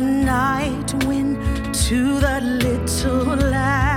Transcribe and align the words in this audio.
night 0.00 0.92
when 1.04 1.36
to 1.72 2.20
the 2.20 2.40
little 2.40 3.36
light. 3.50 3.89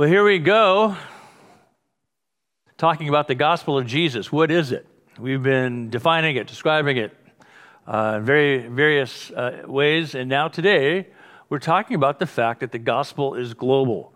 Well, 0.00 0.08
here 0.08 0.24
we 0.24 0.38
go, 0.38 0.96
talking 2.78 3.10
about 3.10 3.28
the 3.28 3.34
gospel 3.34 3.76
of 3.76 3.86
Jesus. 3.86 4.32
What 4.32 4.50
is 4.50 4.72
it? 4.72 4.86
We've 5.18 5.42
been 5.42 5.90
defining 5.90 6.36
it, 6.36 6.46
describing 6.46 6.96
it 6.96 7.14
uh, 7.86 8.14
in 8.16 8.24
very 8.24 8.66
various 8.66 9.30
uh, 9.30 9.64
ways, 9.66 10.14
and 10.14 10.30
now 10.30 10.48
today 10.48 11.08
we're 11.50 11.58
talking 11.58 11.96
about 11.96 12.18
the 12.18 12.24
fact 12.24 12.60
that 12.60 12.72
the 12.72 12.78
gospel 12.78 13.34
is 13.34 13.52
global. 13.52 14.14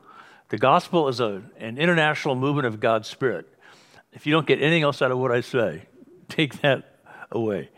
The 0.49 0.57
gospel 0.57 1.07
is 1.09 1.21
a, 1.21 1.43
an 1.59 1.77
international 1.77 2.35
movement 2.35 2.67
of 2.67 2.81
God's 2.81 3.07
Spirit. 3.07 3.47
If 4.15 4.27
you 4.27 4.33
don't 4.33 4.47
get 4.47 4.63
anything 4.63 4.85
else 4.85 5.03
out 5.03 5.11
of 5.11 5.19
what 5.19 5.33
I 5.33 5.43
say, 5.43 5.83
take 6.31 6.63
that 6.63 6.99
away. 7.31 7.69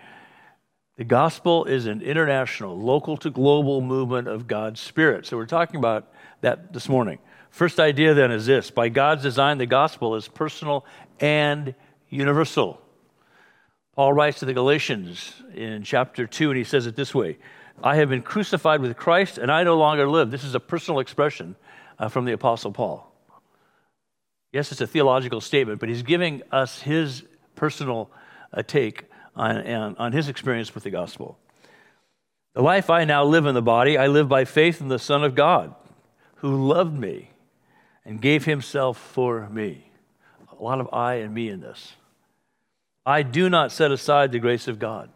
The 0.96 1.02
gospel 1.02 1.64
is 1.64 1.86
an 1.86 2.02
international, 2.02 2.80
local 2.80 3.16
to 3.16 3.30
global 3.30 3.80
movement 3.80 4.28
of 4.28 4.46
God's 4.46 4.80
Spirit. 4.80 5.26
So 5.26 5.36
we're 5.36 5.46
talking 5.46 5.78
about 5.78 6.12
that 6.42 6.72
this 6.72 6.88
morning. 6.88 7.18
First 7.56 7.80
idea 7.80 8.12
then 8.12 8.32
is 8.32 8.44
this 8.44 8.70
by 8.70 8.90
God's 8.90 9.22
design, 9.22 9.56
the 9.56 9.64
gospel 9.64 10.14
is 10.14 10.28
personal 10.28 10.84
and 11.18 11.74
universal. 12.10 12.82
Paul 13.94 14.12
writes 14.12 14.40
to 14.40 14.44
the 14.44 14.52
Galatians 14.52 15.32
in 15.54 15.82
chapter 15.82 16.26
2, 16.26 16.50
and 16.50 16.58
he 16.58 16.64
says 16.64 16.84
it 16.84 16.96
this 16.96 17.14
way 17.14 17.38
I 17.82 17.96
have 17.96 18.10
been 18.10 18.20
crucified 18.20 18.82
with 18.82 18.94
Christ, 18.98 19.38
and 19.38 19.50
I 19.50 19.64
no 19.64 19.78
longer 19.78 20.06
live. 20.06 20.30
This 20.30 20.44
is 20.44 20.54
a 20.54 20.60
personal 20.60 21.00
expression 21.00 21.56
uh, 21.98 22.10
from 22.10 22.26
the 22.26 22.32
Apostle 22.32 22.72
Paul. 22.72 23.10
Yes, 24.52 24.70
it's 24.70 24.82
a 24.82 24.86
theological 24.86 25.40
statement, 25.40 25.80
but 25.80 25.88
he's 25.88 26.02
giving 26.02 26.42
us 26.52 26.82
his 26.82 27.24
personal 27.54 28.10
uh, 28.52 28.62
take 28.64 29.04
on, 29.34 29.66
on, 29.66 29.96
on 29.96 30.12
his 30.12 30.28
experience 30.28 30.74
with 30.74 30.84
the 30.84 30.90
gospel. 30.90 31.38
The 32.52 32.60
life 32.60 32.90
I 32.90 33.06
now 33.06 33.24
live 33.24 33.46
in 33.46 33.54
the 33.54 33.62
body, 33.62 33.96
I 33.96 34.08
live 34.08 34.28
by 34.28 34.44
faith 34.44 34.82
in 34.82 34.88
the 34.88 34.98
Son 34.98 35.24
of 35.24 35.34
God, 35.34 35.74
who 36.40 36.68
loved 36.68 36.92
me 36.92 37.30
and 38.06 38.20
gave 38.20 38.44
himself 38.44 38.96
for 38.96 39.48
me. 39.50 39.90
A 40.58 40.62
lot 40.62 40.80
of 40.80 40.88
I 40.92 41.14
and 41.16 41.34
me 41.34 41.50
in 41.50 41.60
this. 41.60 41.94
I 43.04 43.22
do 43.22 43.50
not 43.50 43.72
set 43.72 43.90
aside 43.90 44.32
the 44.32 44.38
grace 44.38 44.68
of 44.68 44.78
God. 44.78 45.10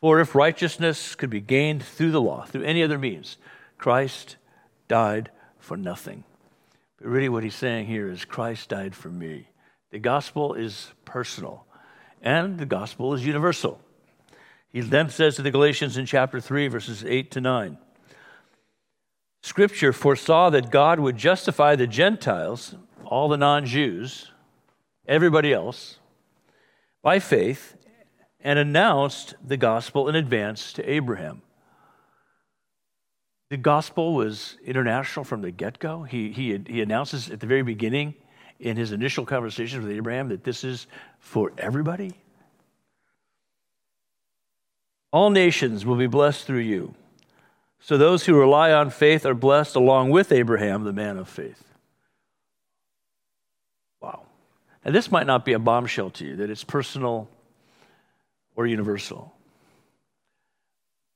For 0.00 0.20
if 0.20 0.34
righteousness 0.34 1.14
could 1.14 1.30
be 1.30 1.40
gained 1.40 1.82
through 1.82 2.10
the 2.10 2.20
law, 2.20 2.44
through 2.44 2.64
any 2.64 2.82
other 2.82 2.98
means, 2.98 3.38
Christ 3.78 4.36
died 4.86 5.30
for 5.58 5.76
nothing. 5.76 6.24
But 6.98 7.08
really, 7.08 7.28
what 7.28 7.42
he's 7.42 7.54
saying 7.54 7.86
here 7.86 8.08
is 8.08 8.24
Christ 8.24 8.68
died 8.68 8.94
for 8.94 9.08
me. 9.08 9.48
The 9.90 9.98
gospel 9.98 10.54
is 10.54 10.92
personal, 11.04 11.64
and 12.20 12.58
the 12.58 12.66
gospel 12.66 13.14
is 13.14 13.26
universal. 13.26 13.80
He 14.68 14.80
then 14.80 15.08
says 15.08 15.36
to 15.36 15.42
the 15.42 15.50
Galatians 15.50 15.96
in 15.96 16.06
chapter 16.06 16.40
3, 16.40 16.68
verses 16.68 17.04
8 17.04 17.30
to 17.32 17.40
9 17.40 17.78
Scripture 19.42 19.92
foresaw 19.92 20.50
that 20.50 20.70
God 20.70 21.00
would 21.00 21.16
justify 21.16 21.74
the 21.74 21.88
Gentiles, 21.88 22.76
all 23.04 23.28
the 23.28 23.36
non 23.36 23.66
Jews, 23.66 24.30
everybody 25.06 25.52
else, 25.52 25.98
by 27.02 27.18
faith, 27.18 27.76
and 28.40 28.58
announced 28.58 29.34
the 29.44 29.56
gospel 29.56 30.08
in 30.08 30.14
advance 30.14 30.72
to 30.74 30.88
Abraham. 30.88 31.42
The 33.50 33.56
gospel 33.56 34.14
was 34.14 34.56
international 34.64 35.24
from 35.24 35.42
the 35.42 35.50
get 35.50 35.78
go. 35.78 36.04
He, 36.04 36.30
he, 36.30 36.58
he 36.66 36.80
announces 36.80 37.28
at 37.28 37.40
the 37.40 37.46
very 37.46 37.62
beginning 37.62 38.14
in 38.60 38.76
his 38.76 38.92
initial 38.92 39.26
conversations 39.26 39.84
with 39.84 39.94
Abraham 39.94 40.28
that 40.28 40.44
this 40.44 40.62
is 40.62 40.86
for 41.18 41.52
everybody. 41.58 42.14
All 45.12 45.30
nations 45.30 45.84
will 45.84 45.96
be 45.96 46.06
blessed 46.06 46.46
through 46.46 46.60
you. 46.60 46.94
So 47.84 47.98
those 47.98 48.24
who 48.26 48.38
rely 48.38 48.72
on 48.72 48.90
faith 48.90 49.26
are 49.26 49.34
blessed 49.34 49.74
along 49.74 50.10
with 50.10 50.30
Abraham, 50.30 50.84
the 50.84 50.92
man 50.92 51.18
of 51.18 51.28
faith. 51.28 51.64
Wow. 54.00 54.22
And 54.84 54.94
this 54.94 55.10
might 55.10 55.26
not 55.26 55.44
be 55.44 55.52
a 55.52 55.58
bombshell 55.58 56.10
to 56.10 56.24
you 56.24 56.36
that 56.36 56.48
it's 56.48 56.62
personal 56.62 57.28
or 58.54 58.68
universal. 58.68 59.34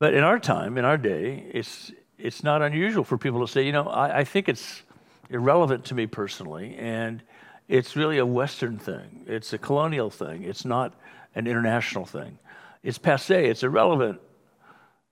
But 0.01 0.15
in 0.15 0.25
our 0.25 0.41
time, 0.41 0.77
in 0.77 0.85
our 0.85 0.99
day, 0.99 1.47
it's, 1.55 1.93
it's 2.19 2.43
not 2.43 2.63
unusual 2.63 3.05
for 3.05 3.17
people 3.17 3.47
to 3.47 3.51
say, 3.51 3.65
you 3.65 3.73
know, 3.73 3.87
I, 3.87 4.19
I 4.19 4.25
think 4.25 4.49
it's 4.49 4.83
irrelevant 5.31 5.85
to 5.87 5.95
me 5.95 6.07
personally, 6.07 6.77
and 6.77 7.23
it's 7.69 7.95
really 7.95 8.19
a 8.19 8.27
Western 8.27 8.77
thing. 8.77 9.25
It's 9.29 9.53
a 9.53 9.59
colonial 9.59 10.11
thing. 10.11 10.43
It's 10.43 10.65
not 10.65 10.95
an 11.37 11.47
international 11.47 12.07
thing. 12.07 12.39
It's 12.83 12.99
passe. 12.99 13.49
It's 13.49 13.63
irrelevant. 13.63 14.21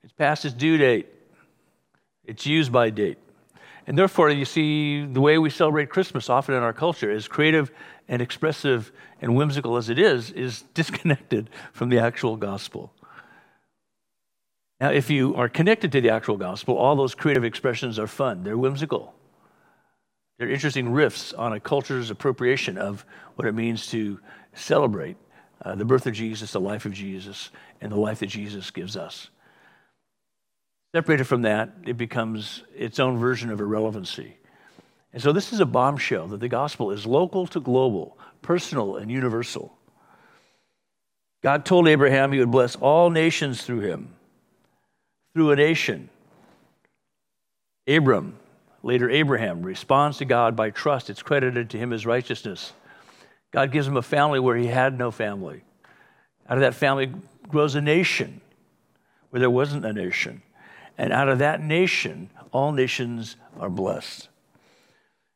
It's 0.02 0.12
past 0.12 0.44
its 0.44 0.54
due 0.54 0.78
date. 0.78 1.13
It's 2.26 2.46
used 2.46 2.72
by 2.72 2.90
date. 2.90 3.18
And 3.86 3.98
therefore, 3.98 4.30
you 4.30 4.44
see, 4.44 5.04
the 5.04 5.20
way 5.20 5.36
we 5.36 5.50
celebrate 5.50 5.90
Christmas 5.90 6.30
often 6.30 6.54
in 6.54 6.62
our 6.62 6.72
culture, 6.72 7.10
as 7.10 7.28
creative 7.28 7.70
and 8.08 8.22
expressive 8.22 8.90
and 9.20 9.36
whimsical 9.36 9.76
as 9.76 9.90
it 9.90 9.98
is, 9.98 10.30
is 10.30 10.62
disconnected 10.74 11.50
from 11.72 11.90
the 11.90 11.98
actual 11.98 12.36
gospel. 12.36 12.92
Now, 14.80 14.90
if 14.90 15.10
you 15.10 15.34
are 15.36 15.48
connected 15.48 15.92
to 15.92 16.00
the 16.00 16.10
actual 16.10 16.36
gospel, 16.36 16.76
all 16.76 16.96
those 16.96 17.14
creative 17.14 17.44
expressions 17.44 17.98
are 17.98 18.06
fun, 18.06 18.42
they're 18.42 18.58
whimsical. 18.58 19.14
They're 20.38 20.50
interesting 20.50 20.88
riffs 20.88 21.36
on 21.38 21.52
a 21.52 21.60
culture's 21.60 22.10
appropriation 22.10 22.76
of 22.76 23.06
what 23.36 23.46
it 23.46 23.54
means 23.54 23.86
to 23.88 24.18
celebrate 24.52 25.16
uh, 25.64 25.74
the 25.76 25.84
birth 25.84 26.06
of 26.06 26.12
Jesus, 26.14 26.52
the 26.52 26.60
life 26.60 26.86
of 26.86 26.92
Jesus, 26.92 27.50
and 27.80 27.92
the 27.92 27.96
life 27.96 28.18
that 28.18 28.26
Jesus 28.26 28.70
gives 28.70 28.96
us. 28.96 29.28
Separated 30.94 31.24
from 31.24 31.42
that, 31.42 31.70
it 31.84 31.96
becomes 31.96 32.62
its 32.72 33.00
own 33.00 33.18
version 33.18 33.50
of 33.50 33.60
irrelevancy. 33.60 34.36
And 35.12 35.20
so 35.20 35.32
this 35.32 35.52
is 35.52 35.58
a 35.58 35.66
bombshell 35.66 36.28
that 36.28 36.38
the 36.38 36.48
gospel 36.48 36.92
is 36.92 37.04
local 37.04 37.48
to 37.48 37.58
global, 37.58 38.16
personal 38.42 38.94
and 38.94 39.10
universal. 39.10 39.76
God 41.42 41.64
told 41.64 41.88
Abraham 41.88 42.30
he 42.30 42.38
would 42.38 42.52
bless 42.52 42.76
all 42.76 43.10
nations 43.10 43.62
through 43.62 43.80
him, 43.80 44.14
through 45.32 45.50
a 45.50 45.56
nation. 45.56 46.10
Abram, 47.88 48.38
later 48.84 49.10
Abraham, 49.10 49.64
responds 49.64 50.18
to 50.18 50.24
God 50.24 50.54
by 50.54 50.70
trust. 50.70 51.10
It's 51.10 51.24
credited 51.24 51.70
to 51.70 51.76
him 51.76 51.92
as 51.92 52.06
righteousness. 52.06 52.72
God 53.52 53.72
gives 53.72 53.88
him 53.88 53.96
a 53.96 54.02
family 54.02 54.38
where 54.38 54.56
he 54.56 54.68
had 54.68 54.96
no 54.96 55.10
family. 55.10 55.64
Out 56.48 56.56
of 56.56 56.60
that 56.60 56.74
family 56.74 57.12
grows 57.48 57.74
a 57.74 57.80
nation 57.80 58.40
where 59.30 59.40
there 59.40 59.50
wasn't 59.50 59.84
a 59.84 59.92
nation. 59.92 60.40
And 60.96 61.12
out 61.12 61.28
of 61.28 61.38
that 61.38 61.60
nation, 61.60 62.30
all 62.52 62.72
nations 62.72 63.36
are 63.58 63.70
blessed. 63.70 64.28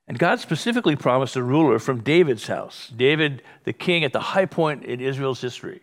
And 0.06 0.18
God 0.18 0.40
specifically 0.40 0.96
promised 0.96 1.36
a 1.36 1.42
ruler 1.42 1.78
from 1.78 2.00
David's 2.00 2.46
house, 2.46 2.90
David, 2.96 3.42
the 3.64 3.74
king 3.74 4.04
at 4.04 4.12
the 4.12 4.20
high 4.20 4.46
point 4.46 4.84
in 4.84 5.00
Israel's 5.00 5.40
history. 5.40 5.82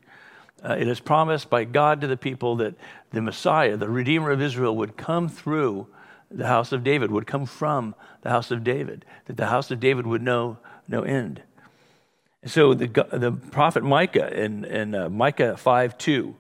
Uh, 0.64 0.76
it 0.80 0.88
is 0.88 1.00
promised 1.00 1.50
by 1.50 1.64
God 1.64 2.02
to 2.02 2.08
the 2.08 2.18
people 2.18 2.56
that 2.56 2.74
the 3.12 3.22
Messiah, 3.22 3.78
the 3.78 3.90
Redeemer 3.90 4.32
of 4.32 4.42
Israel, 4.42 4.76
would 4.78 4.98
come 4.98 5.30
through 5.30 5.88
the 6.32 6.48
house 6.48 6.72
of 6.72 6.84
David, 6.84 7.12
would 7.12 7.28
come 7.28 7.46
from 7.46 7.94
the 8.22 8.30
house 8.30 8.50
of 8.50 8.64
David, 8.64 9.06
that 9.26 9.38
the 9.38 9.48
house 9.48 9.70
of 9.70 9.80
David 9.80 10.08
would 10.08 10.24
know 10.24 10.58
no 10.88 11.04
end. 11.04 11.44
And 12.42 12.50
so 12.50 12.74
the, 12.74 12.88
the 12.88 13.32
prophet 13.32 13.84
Micah 13.84 14.34
in, 14.36 14.66
in 14.66 14.96
uh, 14.96 15.10
Micah 15.10 15.56
5 15.56 15.98
2 15.98 16.36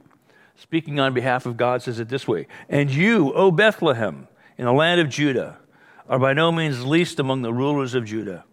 speaking 0.56 1.00
on 1.00 1.14
behalf 1.14 1.46
of 1.46 1.58
God, 1.58 1.82
says 1.82 2.00
it 2.00 2.10
this 2.10 2.28
way 2.28 2.48
And 2.70 2.92
you, 2.92 3.34
O 3.34 3.52
Bethlehem, 3.52 4.28
in 4.58 4.66
the 4.66 4.74
land 4.74 5.02
of 5.02 5.10
Judah, 5.10 5.58
are 6.08 6.20
by 6.20 6.34
no 6.34 6.52
means 6.52 6.86
least 6.86 7.20
among 7.20 7.42
the 7.42 7.54
rulers 7.54 7.94
of 7.94 8.06
Judah. 8.06 8.46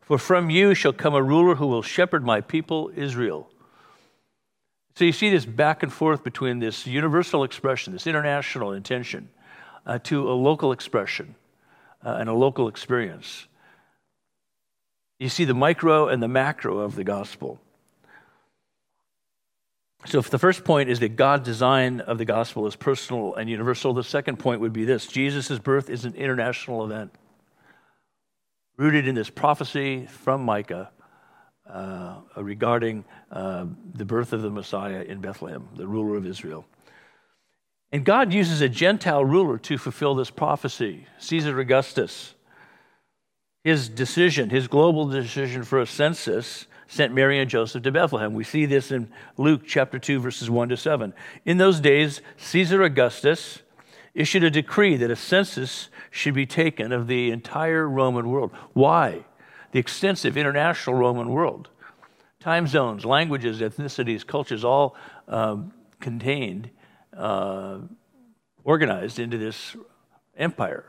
For 0.00 0.18
from 0.18 0.50
you 0.50 0.74
shall 0.74 0.92
come 0.92 1.14
a 1.14 1.22
ruler 1.22 1.54
who 1.54 1.66
will 1.66 1.82
shepherd 1.82 2.24
my 2.24 2.40
people 2.40 2.90
Israel. 2.94 3.48
So 4.94 5.04
you 5.04 5.12
see 5.12 5.30
this 5.30 5.46
back 5.46 5.82
and 5.82 5.92
forth 5.92 6.22
between 6.22 6.58
this 6.58 6.86
universal 6.86 7.44
expression, 7.44 7.92
this 7.92 8.06
international 8.06 8.72
intention, 8.72 9.30
uh, 9.86 9.98
to 10.00 10.30
a 10.30 10.34
local 10.34 10.70
expression 10.72 11.34
uh, 12.04 12.16
and 12.20 12.28
a 12.28 12.34
local 12.34 12.68
experience. 12.68 13.46
You 15.18 15.28
see 15.28 15.44
the 15.44 15.54
micro 15.54 16.08
and 16.08 16.22
the 16.22 16.28
macro 16.28 16.78
of 16.78 16.94
the 16.94 17.04
gospel. 17.04 17.60
So, 20.04 20.18
if 20.18 20.30
the 20.30 20.38
first 20.38 20.64
point 20.64 20.88
is 20.88 20.98
that 21.00 21.14
God's 21.14 21.44
design 21.44 22.00
of 22.00 22.18
the 22.18 22.24
gospel 22.24 22.66
is 22.66 22.74
personal 22.74 23.36
and 23.36 23.48
universal, 23.48 23.94
the 23.94 24.02
second 24.02 24.38
point 24.38 24.60
would 24.60 24.72
be 24.72 24.84
this 24.84 25.06
Jesus' 25.06 25.58
birth 25.58 25.88
is 25.88 26.04
an 26.04 26.14
international 26.14 26.84
event, 26.84 27.12
rooted 28.76 29.06
in 29.06 29.14
this 29.14 29.30
prophecy 29.30 30.06
from 30.06 30.42
Micah 30.44 30.90
uh, 31.70 32.16
regarding 32.36 33.04
uh, 33.30 33.66
the 33.94 34.04
birth 34.04 34.32
of 34.32 34.42
the 34.42 34.50
Messiah 34.50 35.02
in 35.02 35.20
Bethlehem, 35.20 35.68
the 35.76 35.86
ruler 35.86 36.16
of 36.16 36.26
Israel. 36.26 36.66
And 37.92 38.04
God 38.04 38.32
uses 38.32 38.60
a 38.60 38.68
Gentile 38.68 39.24
ruler 39.24 39.58
to 39.58 39.78
fulfill 39.78 40.14
this 40.14 40.30
prophecy, 40.30 41.06
Caesar 41.18 41.58
Augustus. 41.60 42.34
His 43.62 43.88
decision, 43.88 44.50
his 44.50 44.66
global 44.66 45.06
decision 45.06 45.62
for 45.62 45.80
a 45.80 45.86
census, 45.86 46.66
sent 46.92 47.14
Mary 47.14 47.40
and 47.40 47.48
Joseph 47.48 47.82
to 47.84 47.90
Bethlehem. 47.90 48.34
We 48.34 48.44
see 48.44 48.66
this 48.66 48.92
in 48.92 49.10
Luke 49.38 49.62
chapter 49.66 49.98
2, 49.98 50.20
verses 50.20 50.50
1 50.50 50.68
to 50.68 50.76
7. 50.76 51.14
In 51.46 51.56
those 51.56 51.80
days, 51.80 52.20
Caesar 52.36 52.82
Augustus 52.82 53.60
issued 54.12 54.44
a 54.44 54.50
decree 54.50 54.98
that 54.98 55.10
a 55.10 55.16
census 55.16 55.88
should 56.10 56.34
be 56.34 56.44
taken 56.44 56.92
of 56.92 57.06
the 57.06 57.30
entire 57.30 57.88
Roman 57.88 58.28
world. 58.28 58.50
Why? 58.74 59.24
The 59.70 59.78
extensive 59.78 60.36
international 60.36 60.96
Roman 60.96 61.30
world. 61.30 61.70
Time 62.40 62.66
zones, 62.66 63.06
languages, 63.06 63.60
ethnicities, 63.60 64.26
cultures, 64.26 64.62
all 64.62 64.94
um, 65.28 65.72
contained, 65.98 66.68
uh, 67.16 67.78
organized 68.64 69.18
into 69.18 69.38
this 69.38 69.76
empire. 70.36 70.84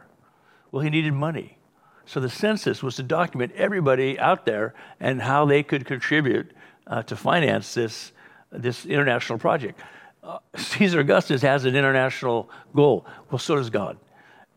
Well, 0.69 0.83
he 0.83 0.89
needed 0.89 1.13
money. 1.13 1.59
So 2.05 2.19
the 2.19 2.29
census 2.29 2.83
was 2.83 2.95
to 2.97 3.03
document 3.03 3.53
everybody 3.55 4.19
out 4.19 4.45
there 4.45 4.73
and 4.99 5.21
how 5.21 5.45
they 5.45 5.63
could 5.63 5.85
contribute 5.85 6.51
uh, 6.87 7.03
to 7.03 7.15
finance 7.15 7.73
this, 7.73 8.11
this 8.51 8.85
international 8.85 9.39
project. 9.39 9.79
uh, 10.23 10.39
Caesar 10.55 10.99
Augustus 10.99 11.41
has 11.41 11.65
an 11.65 11.75
international 11.75 12.49
goal. 12.75 13.05
Well, 13.29 13.39
so 13.39 13.55
does 13.55 13.69
God. 13.69 13.97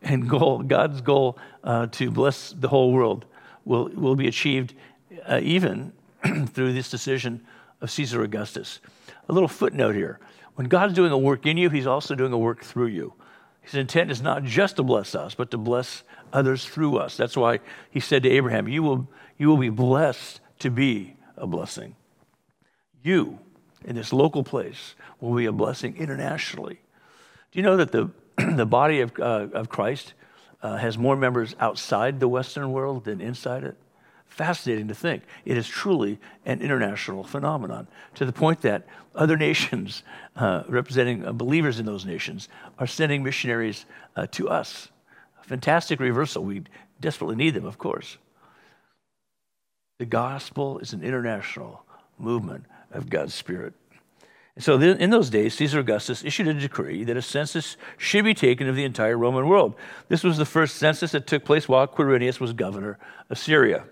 And 0.01 0.29
goal, 0.29 0.59
God's 0.59 1.01
goal 1.01 1.37
uh, 1.63 1.87
to 1.87 2.11
bless 2.11 2.51
the 2.51 2.67
whole 2.67 2.91
world 2.91 3.25
will, 3.65 3.89
will 3.89 4.15
be 4.15 4.27
achieved 4.27 4.73
uh, 5.27 5.39
even 5.41 5.93
through 6.47 6.73
this 6.73 6.89
decision 6.89 7.45
of 7.81 7.91
Caesar 7.91 8.23
Augustus. 8.23 8.79
A 9.29 9.33
little 9.33 9.49
footnote 9.49 9.95
here. 9.95 10.19
When 10.55 10.67
God's 10.67 10.93
doing 10.93 11.11
a 11.11 11.17
work 11.17 11.45
in 11.45 11.57
you, 11.57 11.69
he's 11.69 11.87
also 11.87 12.15
doing 12.15 12.33
a 12.33 12.37
work 12.37 12.63
through 12.63 12.87
you. 12.87 13.13
His 13.61 13.75
intent 13.75 14.11
is 14.11 14.21
not 14.21 14.43
just 14.43 14.77
to 14.77 14.83
bless 14.83 15.13
us, 15.13 15.35
but 15.35 15.51
to 15.51 15.57
bless 15.57 16.03
others 16.33 16.65
through 16.65 16.97
us. 16.97 17.17
That's 17.17 17.37
why 17.37 17.59
he 17.89 17.99
said 17.99 18.23
to 18.23 18.29
Abraham, 18.29 18.67
You 18.67 18.83
will, 18.83 19.07
you 19.37 19.47
will 19.47 19.57
be 19.57 19.69
blessed 19.69 20.39
to 20.59 20.69
be 20.69 21.15
a 21.35 21.47
blessing. 21.47 21.95
You, 23.03 23.39
in 23.85 23.95
this 23.95 24.11
local 24.11 24.43
place, 24.43 24.95
will 25.19 25.35
be 25.35 25.45
a 25.45 25.51
blessing 25.51 25.95
internationally. 25.97 26.79
Do 27.51 27.59
you 27.59 27.63
know 27.63 27.77
that 27.77 27.91
the, 27.91 28.11
the 28.55 28.65
body 28.65 29.01
of, 29.01 29.13
uh, 29.19 29.47
of 29.53 29.69
Christ 29.69 30.13
uh, 30.61 30.77
has 30.77 30.97
more 30.97 31.15
members 31.15 31.55
outside 31.59 32.19
the 32.19 32.27
Western 32.27 32.71
world 32.71 33.05
than 33.05 33.21
inside 33.21 33.63
it? 33.63 33.77
fascinating 34.37 34.87
to 34.87 34.93
think. 34.93 35.23
It 35.45 35.57
is 35.57 35.67
truly 35.67 36.19
an 36.45 36.61
international 36.61 37.23
phenomenon 37.23 37.87
to 38.15 38.25
the 38.25 38.31
point 38.31 38.61
that 38.61 38.87
other 39.15 39.35
nations, 39.47 40.03
uh, 40.35 40.63
representing 40.67 41.25
uh, 41.25 41.33
believers 41.33 41.79
in 41.79 41.85
those 41.85 42.05
nations, 42.05 42.47
are 42.77 42.87
sending 42.87 43.23
missionaries 43.23 43.85
uh, 44.15 44.27
to 44.31 44.47
us. 44.47 44.89
Fantastic 45.47 45.99
reversal. 45.99 46.43
We 46.43 46.63
desperately 46.99 47.35
need 47.35 47.53
them, 47.53 47.65
of 47.65 47.77
course. 47.77 48.17
The 49.99 50.05
gospel 50.05 50.79
is 50.79 50.93
an 50.93 51.03
international 51.03 51.83
movement 52.19 52.65
of 52.91 53.09
God's 53.09 53.33
Spirit. 53.33 53.73
And 54.55 54.63
so, 54.63 54.79
in 54.79 55.09
those 55.09 55.29
days, 55.29 55.53
Caesar 55.55 55.79
Augustus 55.79 56.23
issued 56.23 56.47
a 56.47 56.53
decree 56.53 57.03
that 57.03 57.17
a 57.17 57.21
census 57.21 57.77
should 57.97 58.25
be 58.25 58.33
taken 58.33 58.67
of 58.67 58.75
the 58.75 58.83
entire 58.83 59.17
Roman 59.17 59.47
world. 59.47 59.75
This 60.07 60.23
was 60.23 60.37
the 60.37 60.45
first 60.45 60.77
census 60.77 61.11
that 61.11 61.27
took 61.27 61.45
place 61.45 61.67
while 61.67 61.87
Quirinius 61.87 62.39
was 62.39 62.53
governor 62.53 62.97
of 63.29 63.37
Syria 63.37 63.85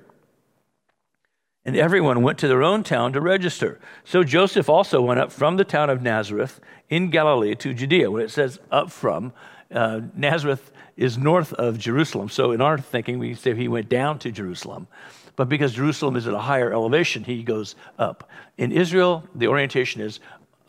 and 1.65 1.75
everyone 1.75 2.21
went 2.21 2.37
to 2.39 2.47
their 2.47 2.63
own 2.63 2.83
town 2.83 3.11
to 3.13 3.19
register. 3.19 3.79
So 4.03 4.23
Joseph 4.23 4.69
also 4.69 5.01
went 5.01 5.19
up 5.19 5.31
from 5.31 5.57
the 5.57 5.65
town 5.65 5.89
of 5.89 6.01
Nazareth 6.01 6.59
in 6.89 7.09
Galilee 7.09 7.55
to 7.55 7.73
Judea. 7.73 8.11
When 8.11 8.21
it 8.21 8.29
says 8.29 8.59
up 8.71 8.91
from, 8.91 9.33
uh, 9.71 10.01
Nazareth 10.15 10.71
is 10.97 11.17
north 11.17 11.53
of 11.53 11.77
Jerusalem. 11.77 12.29
So 12.29 12.51
in 12.51 12.61
our 12.61 12.77
thinking, 12.77 13.19
we 13.19 13.33
say 13.35 13.55
he 13.55 13.67
went 13.67 13.89
down 13.89 14.19
to 14.19 14.31
Jerusalem. 14.31 14.87
But 15.35 15.49
because 15.49 15.73
Jerusalem 15.73 16.15
is 16.15 16.27
at 16.27 16.33
a 16.33 16.39
higher 16.39 16.71
elevation, 16.71 17.25
he 17.25 17.43
goes 17.43 17.75
up. 17.99 18.29
In 18.57 18.71
Israel, 18.71 19.23
the 19.35 19.47
orientation 19.47 20.01
is 20.01 20.19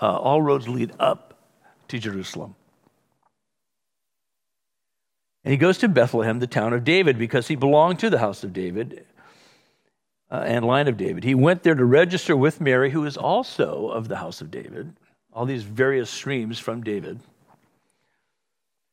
uh, 0.00 0.16
all 0.16 0.42
roads 0.42 0.68
lead 0.68 0.92
up 0.98 1.38
to 1.88 1.98
Jerusalem. 1.98 2.56
And 5.44 5.52
he 5.52 5.58
goes 5.58 5.78
to 5.78 5.88
Bethlehem, 5.88 6.40
the 6.40 6.48
town 6.48 6.72
of 6.72 6.82
David, 6.82 7.18
because 7.18 7.46
he 7.46 7.54
belonged 7.54 8.00
to 8.00 8.10
the 8.10 8.18
house 8.18 8.42
of 8.42 8.52
David 8.52 9.06
uh, 10.28 10.42
and 10.44 10.64
line 10.64 10.88
of 10.88 10.96
David. 10.96 11.22
He 11.22 11.36
went 11.36 11.62
there 11.62 11.76
to 11.76 11.84
register 11.84 12.36
with 12.36 12.60
Mary, 12.60 12.90
who 12.90 13.04
is 13.04 13.16
also 13.16 13.88
of 13.88 14.08
the 14.08 14.16
house 14.16 14.40
of 14.40 14.50
David, 14.50 14.92
all 15.32 15.46
these 15.46 15.62
various 15.62 16.10
streams 16.10 16.58
from 16.58 16.82
David, 16.82 17.20